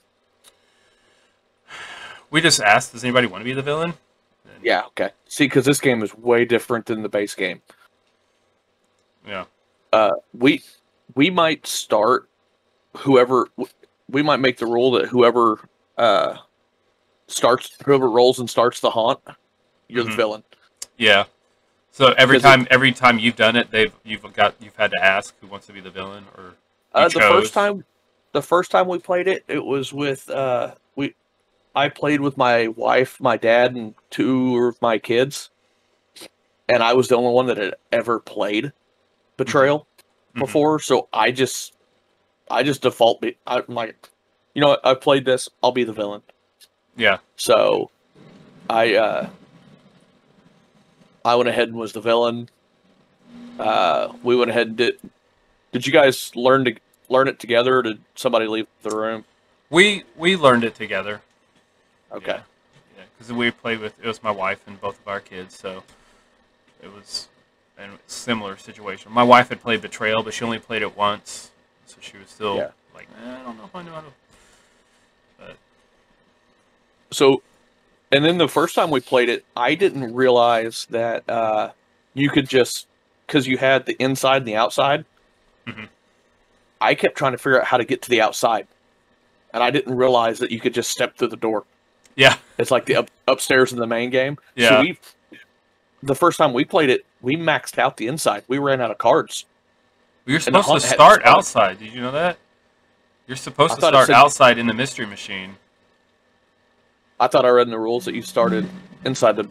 [2.29, 3.93] We just asked, does anybody want to be the villain?
[4.63, 5.09] Yeah, okay.
[5.27, 7.61] See, because this game is way different than the base game.
[9.27, 9.45] Yeah.
[9.91, 10.61] Uh, we
[11.15, 12.29] we might start
[12.97, 13.47] whoever
[14.09, 15.59] we might make the rule that whoever
[15.97, 16.37] uh
[17.27, 19.19] starts whoever rolls and starts the haunt,
[19.87, 20.09] you're Mhm.
[20.11, 20.43] the villain.
[20.97, 21.25] Yeah.
[21.91, 24.91] So every 'Cause it- time, every time you've done it, they've you've got you've had
[24.91, 26.55] to ask who wants to be the villain, or
[26.93, 27.83] Uh, the first time,
[28.31, 31.15] the first time we played it, it was with uh, we.
[31.75, 35.49] I played with my wife, my dad, and two of my kids,
[36.67, 38.71] and I was the only one that had ever played
[39.37, 39.87] Betrayal
[40.35, 40.39] Mhm.
[40.39, 40.79] before.
[40.79, 41.73] So I just,
[42.49, 43.21] I just default.
[43.21, 43.95] Be, I'm like,
[44.53, 45.49] you know, what, I played this.
[45.63, 46.21] I'll be the villain.
[46.97, 47.89] yeah, So,
[48.69, 49.29] I uh,
[51.23, 52.49] I went ahead and was the villain.
[53.59, 54.99] Uh, we went ahead and did.
[55.71, 56.75] Did you guys learn to
[57.09, 57.77] learn it together?
[57.77, 59.25] Or did somebody leave the room?
[59.69, 61.21] we we learned it together.
[62.11, 62.27] Okay.
[62.27, 62.41] Yeah,
[62.97, 65.83] yeah, because we played with it was my wife and both of our kids, so
[66.83, 67.29] it was
[67.77, 69.11] a similar situation.
[69.11, 71.51] My wife had played Betrayal, but she only played it once,
[71.85, 72.71] so she was still Yeah.
[72.93, 74.07] like, eh, I don't know if I know how to.
[77.13, 77.41] So,
[78.11, 81.71] and then the first time we played it, I didn't realize that uh,
[82.13, 82.87] you could just
[83.27, 85.05] because you had the inside and the outside.
[85.67, 85.87] Mhm.
[86.81, 88.67] I kept trying to figure out how to get to the outside,
[89.53, 91.63] and I didn't realize that you could just step through the door.
[92.15, 94.37] Yeah, It's like the up, upstairs in the main game.
[94.55, 94.69] Yeah.
[94.69, 94.99] So we,
[96.03, 98.43] the first time we played it, we maxed out the inside.
[98.49, 99.45] We ran out of cards.
[100.25, 101.79] we were supposed to start outside.
[101.79, 102.37] Did you know that?
[103.27, 105.55] You're supposed I to start said- outside in the mystery machine.
[107.21, 108.67] I thought I read in the rules that you started
[109.05, 109.47] inside the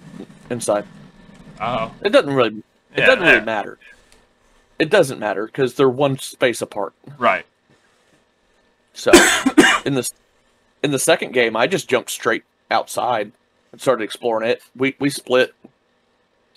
[0.51, 0.85] inside.
[1.61, 2.49] Oh, It doesn't really.
[2.49, 2.65] It
[2.99, 3.79] Yeah, doesn't really matter.
[4.81, 6.93] It doesn't matter because they're one space apart.
[7.17, 7.47] right.
[8.93, 9.13] So
[9.85, 10.11] in this
[10.83, 12.43] in the second game, I just jumped straight
[12.73, 13.31] outside
[13.71, 14.63] and started exploring it.
[14.75, 15.55] We we split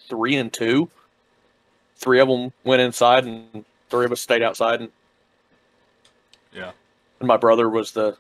[0.09, 0.89] three and two.
[1.97, 4.81] Three of them went inside, and three of us stayed outside.
[4.81, 4.89] And,
[6.51, 6.71] Yeah.
[7.19, 8.17] and my brother was the.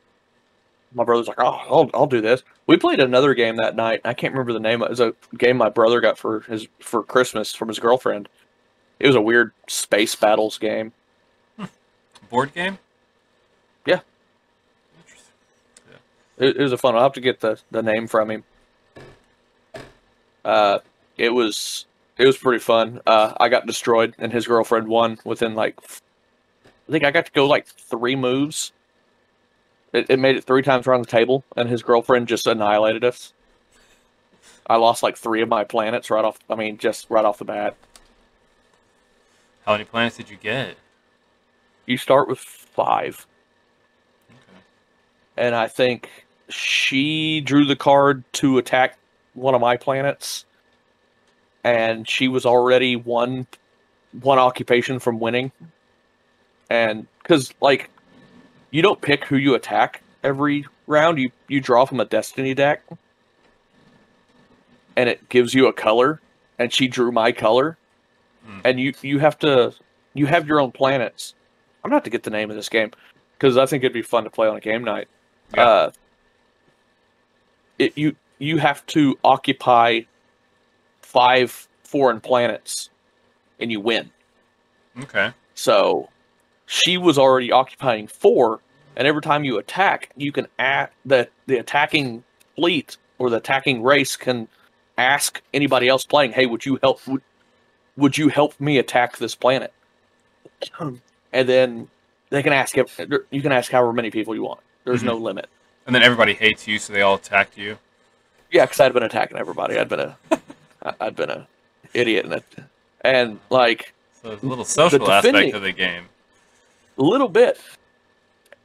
[0.93, 2.43] My brother's like, oh, I'll, I'll do this.
[2.65, 4.01] We played another game that night.
[4.05, 4.81] I can't remember the name.
[4.81, 8.29] It was a game my brother got for his for Christmas from his girlfriend.
[8.99, 10.93] It was a weird space battles game.
[12.29, 12.79] Board game?
[13.85, 13.99] Yeah.
[14.97, 15.33] Interesting.
[16.37, 16.93] It, it was a fun.
[16.93, 17.01] One.
[17.01, 18.43] I'll have to get the, the name from him.
[20.45, 20.79] Uh,
[21.17, 21.85] it was
[22.17, 23.01] it was pretty fun.
[23.05, 25.77] Uh, I got destroyed, and his girlfriend won within like,
[26.87, 28.71] I think I got to go like three moves.
[29.93, 33.33] It, it made it three times around the table, and his girlfriend just annihilated us.
[34.67, 36.39] I lost like three of my planets right off.
[36.49, 37.75] I mean, just right off the bat.
[39.65, 40.77] How many planets did you get?
[41.85, 43.27] You start with five.
[44.29, 44.59] Okay.
[45.37, 46.09] and I think
[46.49, 48.97] she drew the card to attack
[49.33, 50.45] one of my planets,
[51.63, 53.47] and she was already one
[54.21, 55.51] one occupation from winning.
[56.69, 57.89] And because like
[58.73, 62.81] you don't pick who you attack every round, you you draw from a destiny deck,
[64.97, 66.19] and it gives you a color.
[66.59, 67.77] And she drew my color,
[68.45, 68.59] Hmm.
[68.63, 69.73] and you you have to
[70.13, 71.33] you have your own planets.
[71.83, 72.91] I'm gonna to get the name of this game
[73.37, 75.07] because I think it'd be fun to play on a game night.
[75.55, 75.65] Yeah.
[75.67, 75.91] Uh,
[77.79, 80.01] it you you have to occupy
[81.01, 82.89] five foreign planets,
[83.59, 84.11] and you win.
[85.01, 85.31] Okay.
[85.55, 86.09] So
[86.65, 88.59] she was already occupying four,
[88.95, 92.23] and every time you attack, you can add the the attacking
[92.55, 94.47] fleet or the attacking race can
[94.97, 97.05] ask anybody else playing, "Hey, would you help?
[97.07, 97.21] Would,
[97.97, 99.73] would you help me attack this planet?"
[100.79, 100.99] and
[101.31, 101.87] then
[102.29, 104.59] they can ask if you can ask however many people you want.
[104.85, 105.25] There's no mm-hmm.
[105.25, 105.49] limit.
[105.85, 107.77] And then everybody hates you, so they all attacked you.
[108.51, 109.77] Yeah, because I'd been attacking everybody.
[109.77, 110.17] I'd been a
[110.99, 111.47] I'd been a
[111.93, 112.43] idiot in it,
[113.01, 116.05] and like So there's a little social aspect of the game.
[116.97, 117.59] a little bit,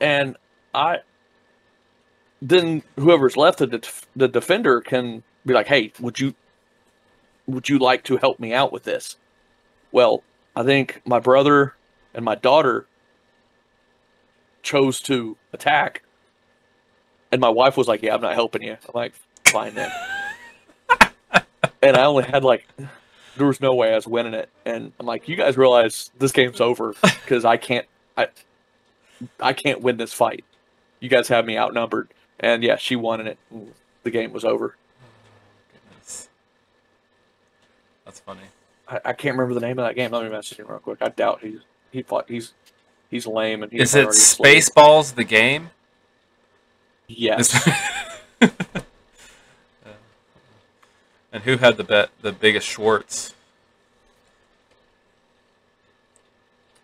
[0.00, 0.36] and
[0.74, 0.98] I
[2.40, 6.34] then whoever's left, the def- the defender can be like, "Hey, would you
[7.46, 9.16] would you like to help me out with this?"
[9.90, 10.22] Well,
[10.54, 11.74] I think my brother
[12.14, 12.86] and my daughter
[14.62, 16.02] chose to attack,
[17.32, 19.14] and my wife was like, "Yeah, I'm not helping you." I'm like,
[19.46, 19.90] "Fine then."
[21.82, 22.66] and I only had like
[23.36, 26.30] there was no way I was winning it, and I'm like, "You guys realize this
[26.32, 27.86] game's over because I can't
[28.16, 28.28] I
[29.40, 30.44] I can't win this fight.
[31.00, 32.08] You guys have me outnumbered."
[32.40, 33.38] And yeah, she won and it.
[34.04, 34.76] The game was over.
[35.72, 36.28] Goodness.
[38.04, 38.42] That's funny.
[38.88, 40.10] I, I can't remember the name of that game.
[40.12, 40.98] Let me message him real quick.
[41.00, 41.60] I doubt he's
[41.90, 42.52] he fought he's
[43.10, 44.08] he's lame and he's Is it.
[44.08, 45.70] Spaceballs the game?
[47.08, 47.68] Yes.
[51.32, 53.34] And who had the bet the biggest Schwartz?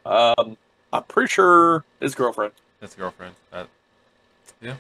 [0.05, 0.57] um,
[0.95, 2.53] I'm pretty sure his girlfriend.
[2.81, 3.35] His girlfriend.
[3.51, 3.67] That,
[4.63, 4.77] yeah.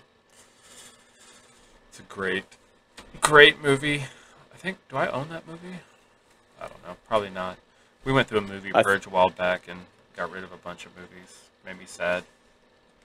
[1.88, 2.44] It's a great,
[3.20, 4.04] great movie.
[4.52, 4.78] I think.
[4.88, 5.76] Do I own that movie?
[6.60, 6.96] I don't know.
[7.08, 7.58] Probably not.
[8.04, 9.80] We went through a movie I- purge a while back and
[10.16, 11.40] got rid of a bunch of movies.
[11.66, 12.22] Made me sad.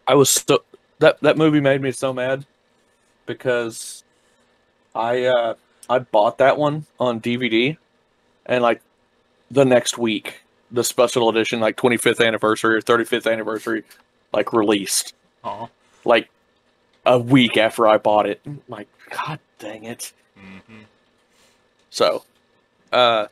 [0.07, 0.63] I was so
[0.99, 2.45] that that movie made me so mad
[3.25, 4.03] because
[4.93, 5.55] I uh
[5.89, 7.75] I bought that one on DVD
[8.45, 8.81] and like
[9.49, 13.83] the next week the special edition like 25th anniversary or 35th anniversary
[14.33, 15.13] like released
[15.43, 15.69] Oh.
[16.05, 16.29] like
[17.05, 18.41] a week after I bought it.
[18.45, 20.11] I'm like god dang it.
[20.37, 20.81] hmm
[21.89, 22.23] So
[22.91, 23.27] uh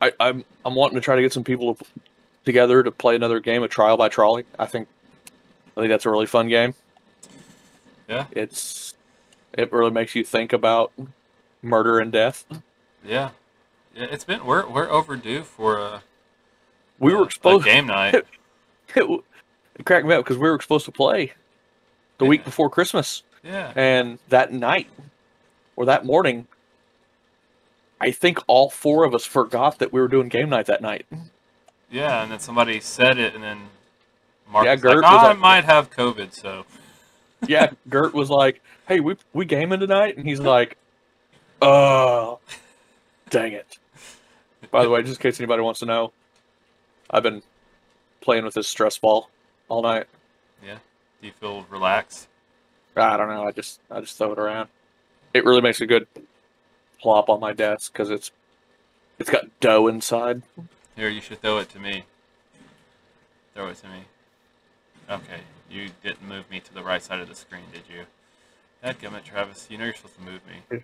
[0.00, 1.84] I I'm I'm wanting to try to get some people to-
[2.44, 4.44] together to play another game of Trial by Trolley.
[4.58, 4.88] I think
[5.76, 6.74] I think that's a really fun game.
[8.08, 8.26] Yeah.
[8.30, 8.94] It's
[9.54, 10.92] it really makes you think about
[11.62, 12.44] murder and death.
[13.04, 13.30] Yeah.
[13.96, 14.06] Yeah.
[14.10, 16.02] It's been we're we're overdue for a,
[16.98, 18.14] We were supposed game night.
[18.94, 19.06] it,
[19.78, 21.32] it cracked me up because we were supposed to play
[22.18, 23.72] the week before Christmas, Yeah.
[23.76, 24.88] and that night
[25.76, 26.46] or that morning,
[28.00, 31.06] I think all four of us forgot that we were doing game night that night.
[31.90, 33.58] Yeah, and then somebody said it, and then
[34.50, 36.64] Mark Yeah, was like, Gert "Oh, was ah, I like- might have COVID, so
[37.46, 40.76] Yeah, Gert was like, "Hey, we we gaming tonight," and he's like,
[41.62, 42.38] "Oh,
[43.30, 43.78] dang it."
[44.76, 46.12] By the way, just in case anybody wants to know,
[47.10, 47.42] I've been
[48.20, 49.30] playing with this stress ball
[49.70, 50.06] all night.
[50.62, 50.76] Yeah.
[51.22, 52.28] Do you feel relaxed?"
[52.94, 53.44] I don't know.
[53.44, 54.68] I just I just throw it around.
[55.32, 56.06] It really makes a good
[57.00, 58.32] plop on my desk because it's
[59.18, 60.42] it's got dough inside.
[60.94, 62.04] Here, you should throw it to me.
[63.54, 64.04] Throw it to me.
[65.08, 65.40] Okay.
[65.70, 68.04] You didn't move me to the right side of the screen, did you?
[68.84, 69.68] Dadgummit, Travis.
[69.70, 70.82] You know you're supposed to move me.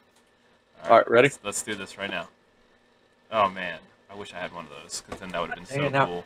[0.82, 1.26] Alright, ready?
[1.26, 2.28] Let's, let's do this right now.
[3.32, 3.78] Oh man,
[4.10, 6.06] I wish I had one of those, because then that would have been so Hey,
[6.06, 6.24] cool.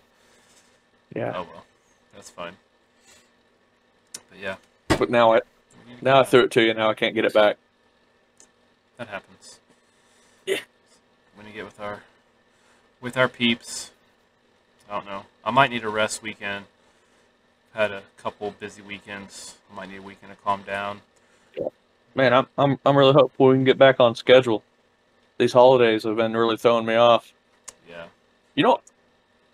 [1.15, 1.33] Yeah.
[1.37, 1.65] Oh well,
[2.13, 2.57] that's fine.
[4.29, 4.57] But yeah,
[4.89, 5.41] But now I
[5.85, 6.75] we need to now I threw it to you.
[6.75, 7.59] Now I can't get it back.
[8.97, 9.61] That happens.
[10.47, 10.59] Yeah.
[11.37, 12.03] When you get with our
[13.01, 13.93] with our peeps,
[14.91, 15.27] I don't know.
[15.45, 16.65] I might need a rest weekend.
[17.73, 19.57] Had a couple busy weekends.
[19.71, 21.03] I might need a weekend to calm down.
[22.17, 24.65] Man, I'm I'm I'm really hopeful we can get back on schedule.
[25.39, 27.33] These holidays have been really throwing me off.
[27.89, 28.07] Yeah.
[28.55, 28.81] You know,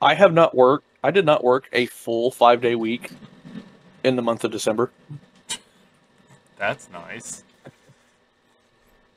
[0.00, 0.84] I have not worked.
[1.02, 3.10] I did not work a full five day week
[4.04, 4.90] in the month of December.
[6.56, 7.42] That's nice.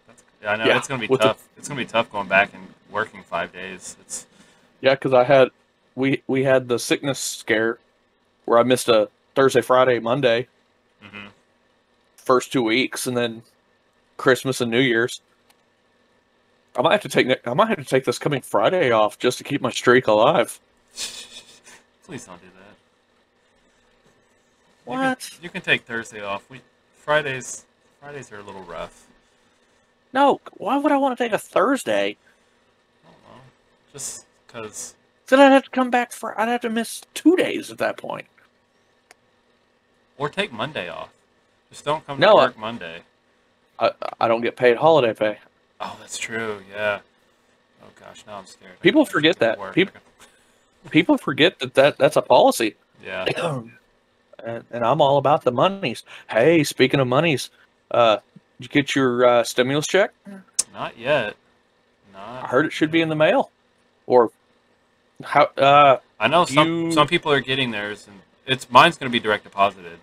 [0.08, 1.48] That's, yeah, I know Yeah, it's gonna be with the- tough.
[1.58, 3.96] It's gonna be tough going back and working five days.
[4.02, 4.26] It's
[4.82, 5.50] Yeah, because I had
[5.96, 7.78] we we had the sickness scare
[8.46, 10.48] where I missed a Thursday, Friday, Monday
[11.02, 11.28] hmm
[12.18, 13.44] first two weeks, and then
[14.18, 15.22] Christmas and New Year's.
[16.78, 19.38] I might have to take I might have to take this coming Friday off just
[19.38, 20.60] to keep my streak alive.
[20.94, 22.76] Please don't do that.
[24.86, 25.20] You What?
[25.20, 26.50] can, you can take Thursday off.
[26.50, 26.62] We
[26.98, 27.66] Fridays
[28.02, 29.06] Fridays are a little rough.
[30.14, 32.18] No, why would I want to take a Thursday?
[33.04, 33.42] I don't know.
[33.94, 34.96] Just because
[35.28, 37.98] Then I'd have to come back for I'd have to miss two days at that
[37.98, 38.26] point.
[40.18, 41.10] Or take Monday off.
[41.70, 43.02] Just don't come No, to I- work Monday.
[43.80, 45.40] I I don't get paid holiday pay.
[45.82, 46.62] Oh, that's true.
[46.72, 47.00] Yeah.
[47.84, 48.80] Oh gosh, now I'm scared.
[48.82, 49.60] People forget that.
[49.60, 49.74] work.
[49.76, 49.92] Peop-
[50.92, 52.76] People forget that, that that's a policy.
[53.04, 53.26] Yeah.
[54.46, 56.04] and, and I'm all about the monies.
[56.30, 57.50] Hey, speaking of monies,
[57.92, 58.18] uh,
[58.60, 60.14] did you get your uh, stimulus check?
[60.74, 61.36] Not yet.
[62.16, 63.52] I heard it should be in the mail.
[64.08, 64.32] Or
[65.24, 65.46] how?
[65.58, 69.14] Uh, I know some you- some people are getting theirs, and it's mine's going to
[69.14, 70.00] be direct deposited.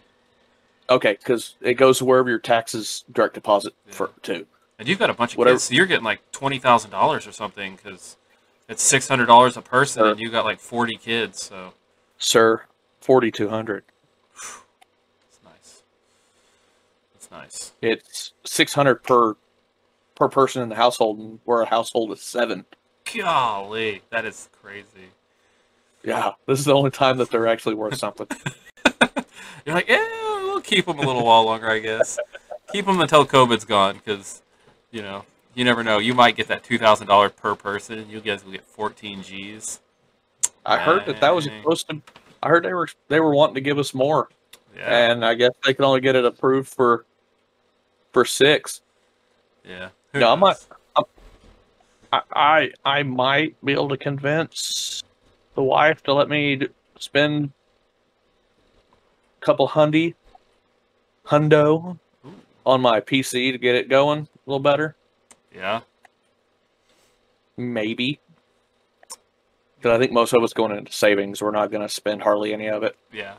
[0.91, 4.47] okay, because it goes wherever your taxes direct deposit for to.
[4.83, 7.25] And you've got a bunch of Whatever- kids, so you're getting like twenty thousand dollars
[7.25, 8.17] or something because
[8.69, 10.11] it's six hundred dollars a person, Sure.
[10.11, 11.41] and you got like forty kids.
[11.41, 11.73] So
[12.19, 12.65] Sir,
[13.01, 13.85] forty two hundred.
[14.35, 15.83] it's nice.
[17.15, 17.73] It's nice.
[17.81, 19.37] It's six hundred per
[20.17, 22.65] per person in the household, and we're a household of seven.
[23.17, 25.11] Golly, that is crazy.
[26.03, 28.27] Yeah, this is the only time that they're actually worth something.
[29.65, 30.05] You're like, yeah,
[30.43, 32.19] we'll keep them a little while longer, I guess.
[32.73, 34.43] Keep them until COVID's gone, because
[34.93, 35.25] you know
[35.55, 35.99] you never know.
[35.99, 38.09] You might get that two thousand dollars per person.
[38.09, 39.81] You guys will get fourteen G's.
[40.65, 42.01] I heard that that was supposed to.
[42.43, 44.29] I heard they were they were wanting to give us more,
[44.77, 47.05] Yeah, and I guess they can only get it approved for
[48.13, 48.81] for six.
[49.65, 49.89] yeah.
[50.13, 50.57] Who No, I might-
[52.13, 55.03] I, I I might be able to convince
[55.55, 56.69] the wife to let me
[56.99, 57.53] spend
[59.41, 60.15] a couple hundy
[61.27, 62.35] hundo Ooh,
[62.67, 64.97] on my PC to get it going a little better.
[65.55, 65.81] yeah.
[67.57, 68.19] Maybe.
[69.77, 71.43] Because I think most of us going into savings.
[71.43, 72.97] We're not going to spend hardly any of it.
[73.13, 73.35] Yeah.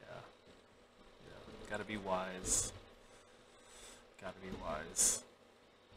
[0.00, 0.14] Yeah.
[1.26, 1.70] Yeah.
[1.70, 2.72] Gotta be wise.
[4.20, 5.22] Gotta be wise.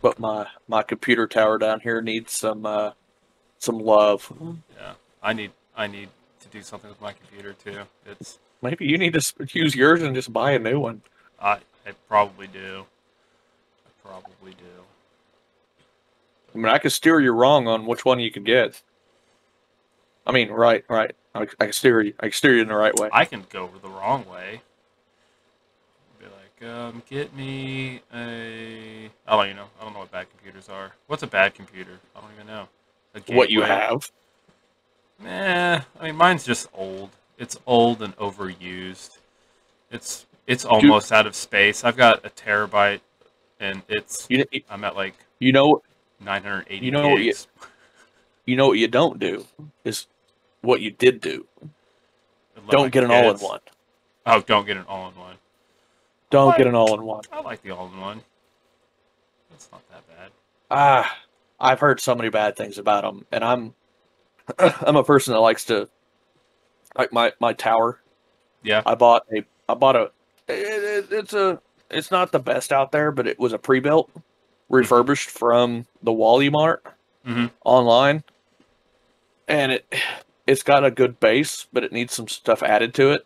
[0.01, 2.91] But my my computer tower down here needs some uh,
[3.57, 4.31] some love.
[4.77, 4.93] Yeah.
[5.23, 6.09] I need I need
[6.41, 7.81] to do something with my computer too.
[8.05, 11.01] It's Maybe you need to use yours and just buy a new one.
[11.41, 12.85] I I probably do.
[14.03, 14.83] Probably do.
[16.53, 18.81] I mean, I could steer you wrong on which one you could get.
[20.25, 21.15] I mean, right, right.
[21.35, 22.13] I, I can steer you.
[22.19, 23.09] I can steer you in the right way.
[23.11, 24.61] I can go the wrong way.
[26.19, 29.09] Be like, um, get me a.
[29.27, 29.67] I don't even know.
[29.79, 30.93] I don't know what bad computers are.
[31.07, 31.99] What's a bad computer?
[32.15, 32.67] I don't even know.
[33.27, 34.09] What you have?
[35.19, 37.11] Nah, I mean mine's just old.
[37.37, 39.17] It's old and overused.
[39.91, 41.83] It's it's almost out of space.
[41.83, 43.01] I've got a terabyte,
[43.63, 45.81] and it's You I'm at like you know
[46.19, 47.33] 980 You know what you-
[48.45, 49.45] you know what you don't do
[49.85, 50.07] is
[50.61, 51.47] what you did do.
[52.55, 53.59] My Don't get an all in one.
[54.25, 55.35] Oh, don't get an all-in-one.
[56.29, 56.57] Don't What?
[56.57, 57.23] get an all in one.
[57.31, 58.21] I like the all-in-one.
[59.49, 60.31] That's not that bad.
[60.71, 61.17] Ah,
[61.59, 63.73] I've heard so many bad things about them, and I'm
[64.59, 65.87] I'm a person that likes to
[66.97, 67.99] like my my tower.
[68.61, 68.81] Yeah.
[68.85, 70.11] I bought a I bought a
[70.47, 70.53] it,
[71.09, 71.61] it- it's a
[71.93, 74.09] it's not the best out there, but it was a pre-built,
[74.69, 76.83] refurbished from the Wally Mart
[77.25, 77.51] Mhm.
[77.63, 78.23] online,
[79.47, 79.85] and it
[80.45, 83.25] it's got a good base, but it needs some stuff added to it.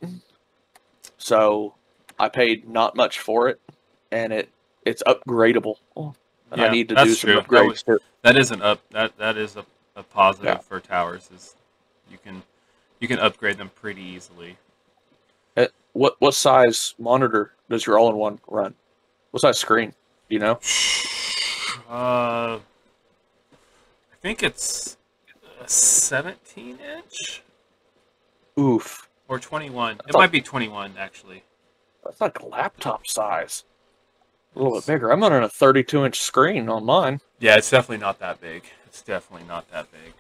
[1.18, 1.74] So
[2.20, 3.60] I paid not much for it,
[4.12, 4.50] and it
[4.86, 5.78] it's upgradable.
[6.52, 7.36] And I need to do some true.
[7.42, 7.68] That upgrades.
[7.70, 8.02] was- to it.
[8.22, 8.82] That is an up.
[8.92, 9.66] That that is a,
[9.96, 10.58] a positive Yeah.
[10.60, 11.30] for towers.
[11.34, 11.56] Is
[12.10, 12.44] you can
[13.00, 14.58] you can upgrade them pretty easily.
[15.98, 18.76] What what size monitor does your all-in-one run?
[19.32, 19.94] What size screen?
[20.30, 20.60] Do You know,
[21.90, 24.98] Uh, I think it's
[25.60, 27.44] a 17 inch
[28.60, 30.00] oof, or 21.
[30.08, 31.44] It might be 21 actually.
[32.04, 33.64] that's like a laptop size.
[34.56, 35.12] A little bit bigger.
[35.12, 37.22] I'm running a 32-inch screen on mine.
[37.40, 38.64] Yeah, it's definitely not that big.
[38.88, 40.14] It's definitely not that big.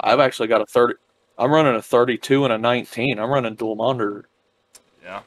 [0.00, 0.94] I've actually got a 30.
[1.38, 3.18] I'm running a 32 and a 19.
[3.18, 4.28] I'm running dual monitor.
[5.02, 5.22] Yeah.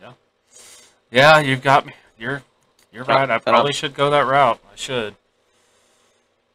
[0.00, 0.12] Yeah.
[1.10, 1.92] Yeah, you've got me.
[2.18, 2.42] You're
[2.92, 3.30] you're right.
[3.30, 4.60] I probably should go that route.
[4.72, 5.16] I should.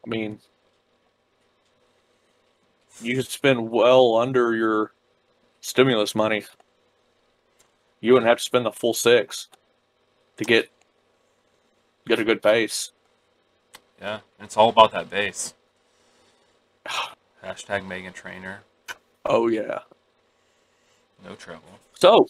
[0.05, 0.39] I mean,
[3.01, 4.91] you could spend well under your
[5.59, 6.45] stimulus money.
[7.99, 9.47] You wouldn't have to spend the full six
[10.37, 10.69] to get
[12.07, 12.91] get a good base.
[13.99, 15.53] Yeah, it's all about that base.
[17.43, 18.61] Hashtag Meghan Trainor.
[19.25, 19.79] Oh yeah.
[21.23, 21.79] No trouble.
[21.93, 22.27] So,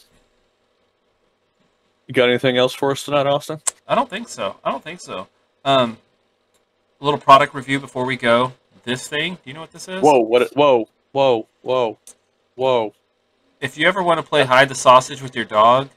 [2.08, 3.62] you got anything else for us tonight, Austin?
[3.88, 4.58] I don't think so.
[4.64, 5.28] I don't think so.
[5.64, 5.98] Um,
[7.00, 8.54] a little product review before we go.
[8.84, 10.02] This thing, do you know what this is?
[10.02, 10.20] Whoa!
[10.20, 10.52] What?
[10.54, 10.90] Whoa!
[11.12, 11.48] Whoa!
[11.62, 11.98] Whoa!
[12.56, 12.94] Whoa!
[13.60, 15.90] If you ever want to play hide the sausage with your dog,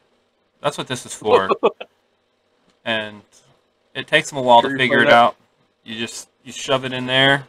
[0.60, 1.48] that's what this is for.
[2.84, 3.22] and
[3.94, 5.36] it takes them a while Sure to figure it out.
[5.82, 7.46] You just you shove it in there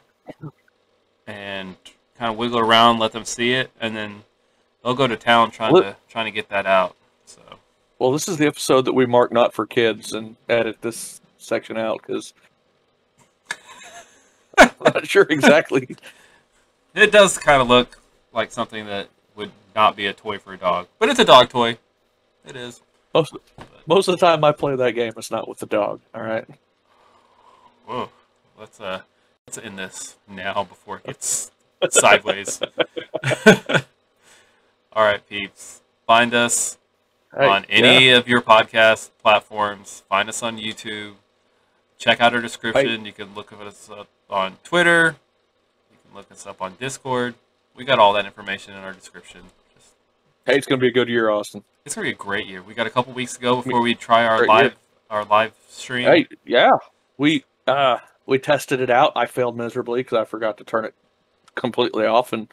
[1.28, 1.76] and
[2.18, 4.24] kind of wiggle around, let them see it, and then
[4.86, 6.96] they'll go to town trying Look- to trying to get that out.
[7.26, 7.42] So
[8.00, 11.76] Well, this is the episode that we mark not for kids and edit this section
[11.76, 12.34] out because
[14.58, 15.98] I'm not sure exactly.
[16.94, 17.98] it does kind of look
[18.32, 21.50] like something that would not be a toy for a dog, but it's a dog
[21.50, 21.78] toy.
[22.48, 22.82] It is.
[23.14, 23.36] Most
[23.88, 26.00] most of the time I play that game, it's not with the dog.
[26.14, 26.46] All right.
[27.86, 28.10] Whoa.
[28.60, 29.02] Let's uh
[29.48, 31.52] let's end this now before it gets
[31.90, 32.62] sideways.
[34.96, 35.82] All right, peeps.
[36.08, 36.78] Find us
[37.38, 38.18] Hey, on any yeah.
[38.18, 40.04] of your podcast platforms.
[40.08, 41.16] Find us on YouTube.
[41.98, 43.06] Check out our description.
[43.06, 45.18] You can look us up on Twitter.
[45.92, 47.36] You can look us up on Discord.
[47.76, 49.42] We got all that information in our description.
[49.76, 49.90] Just,
[50.46, 51.64] Hey, it's gonna be a good year, Austin.
[51.86, 52.62] it's gonna be a great year.
[52.62, 54.74] We got a couple weeks to go before we try our Great live year.
[55.10, 56.06] our live stream.
[56.06, 56.70] Hey, yeah,
[57.18, 59.12] we uh we tested it out.
[59.18, 60.94] I failed miserably because I forgot to turn it
[61.56, 62.48] completely off, and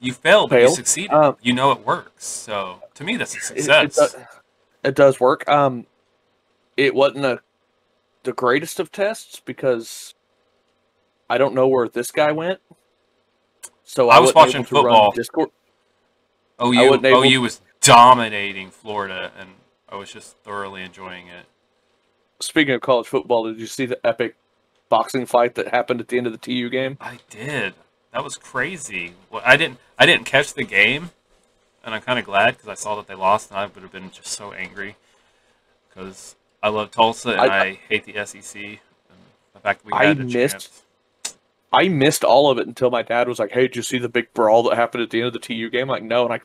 [0.00, 0.76] You failed, but you Failed.
[0.76, 1.12] succeeded.
[1.12, 2.24] Um, you know it works.
[2.24, 3.96] So to me, that's a it, it, success.
[3.96, 4.16] does,
[4.84, 5.48] it does work.
[5.48, 5.86] Um,
[6.76, 7.40] it wasn't a
[8.22, 10.14] the greatest of tests because
[11.28, 12.60] I don't know where this guy went.
[13.84, 15.10] So I was wasn't watching able to run football.
[15.12, 15.48] Discord.
[16.62, 19.50] OU, wasn't able- OU was dominating Florida, and
[19.88, 21.46] I was just thoroughly enjoying it.
[22.40, 24.36] Speaking of college football, did you see the epic
[24.88, 26.98] boxing fight that happened at the end of the TU game?
[27.00, 27.74] I did.
[28.12, 29.14] That was crazy.
[29.30, 29.78] Well, I didn't.
[29.98, 31.10] I didn't catch the game,
[31.84, 33.92] and I'm kind of glad because I saw that they lost, and I would have
[33.92, 34.96] been just so angry
[35.88, 38.56] because I love Tulsa and I, I- hate the SEC.
[38.62, 38.78] And
[39.52, 40.84] the fact that we I had a missed- chance.
[41.70, 44.08] I missed all of it until my dad was like, "Hey, did you see the
[44.08, 46.32] big brawl that happened at the end of the TU game?" I'm like, no, and
[46.32, 46.40] I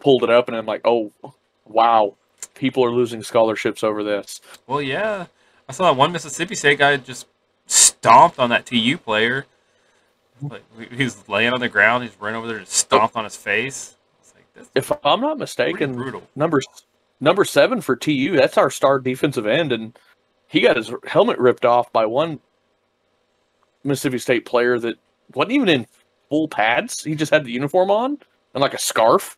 [0.00, 1.12] pulled it up, and I'm like, "Oh,
[1.66, 2.14] wow,
[2.54, 5.26] people are losing scholarships over this." Well, yeah,
[5.68, 7.26] I saw that one Mississippi State guy just
[7.66, 9.44] stomped on that TU player.
[10.42, 13.36] Like he- he laying on the ground, he's ran over there and stomped on his
[13.36, 13.96] face.
[14.20, 16.22] It's like If I'm not mistaken, brutal.
[16.36, 16.60] number
[17.20, 19.96] number seven for TU, that's our star defensive end, and
[20.48, 22.40] he got his helmet ripped off by one
[23.84, 24.96] Mississippi State player that
[25.34, 25.86] wasn't even in
[26.28, 27.02] full pads.
[27.02, 28.18] He just had the uniform on
[28.54, 29.36] and like a scarf.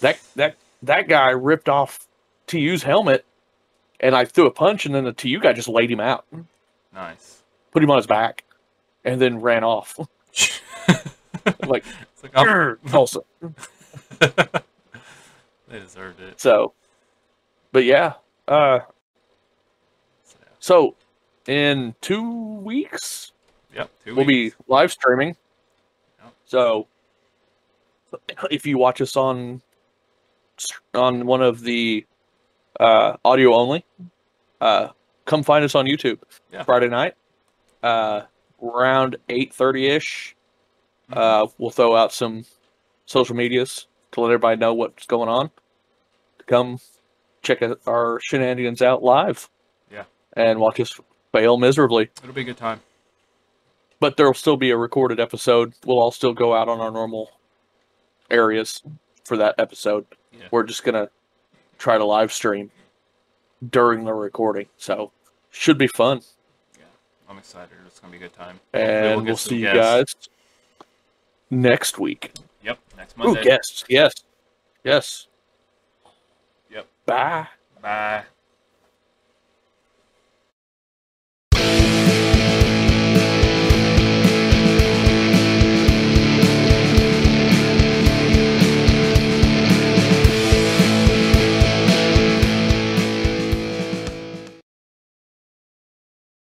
[0.00, 2.06] That that that guy ripped off
[2.46, 3.24] TU's helmet,
[4.00, 6.26] and I threw a punch, and then the TU guy just laid him out,
[6.94, 7.42] Nice.
[7.72, 8.44] put him on his back,
[9.04, 9.98] and then ran off.
[11.46, 11.84] it's like
[12.22, 13.20] like I'm, Tulsa.
[14.18, 16.40] they deserved it.
[16.40, 16.72] So,
[17.72, 18.14] but yeah.
[18.48, 18.80] Uh,
[20.58, 20.94] So,
[21.46, 23.32] in two weeks,
[23.74, 23.90] Yep.
[24.04, 25.36] Two we'll be live streaming.
[26.22, 26.34] Yep.
[26.46, 26.86] So
[28.50, 29.60] if you watch us on
[30.94, 32.06] on one of the
[32.80, 33.84] uh, audio only,
[34.60, 34.88] uh,
[35.26, 36.18] come find us on YouTube
[36.52, 36.62] Yeah.
[36.62, 37.14] Friday night,
[37.82, 38.22] uh,
[38.62, 40.34] around eight thirty ish.
[41.10, 41.16] Mhm.
[41.16, 42.44] Uh, we'll throw out some
[43.06, 45.50] social medias to let everybody know what's going on.
[46.38, 46.78] To come
[47.42, 49.48] check our shenanigans out live.
[49.92, 50.04] Yeah.
[50.32, 50.98] and watch us
[51.32, 52.80] fail miserably It'll be a good time.
[54.00, 55.74] but there'll still be a recorded episode.
[55.86, 57.30] We'll all still go out on our normal
[58.30, 58.82] areas
[59.24, 60.06] for that episode.
[60.32, 60.48] Yeah.
[60.50, 61.08] We're just gonna
[61.78, 62.70] try to live stream
[63.70, 65.12] during the recording, so
[65.50, 66.20] should be fun.
[67.28, 67.72] I'm excited.
[67.86, 68.60] It's gonna be a good time.
[68.72, 70.04] And we'll some see you guys
[71.50, 72.32] next week.
[72.62, 72.78] Yep.
[72.96, 73.42] Next Ooh, Monday.
[73.42, 74.12] guests, yes,
[74.84, 75.26] Yes.
[76.70, 76.86] Yep.
[77.06, 77.48] Bye.
[77.82, 78.24] Bye.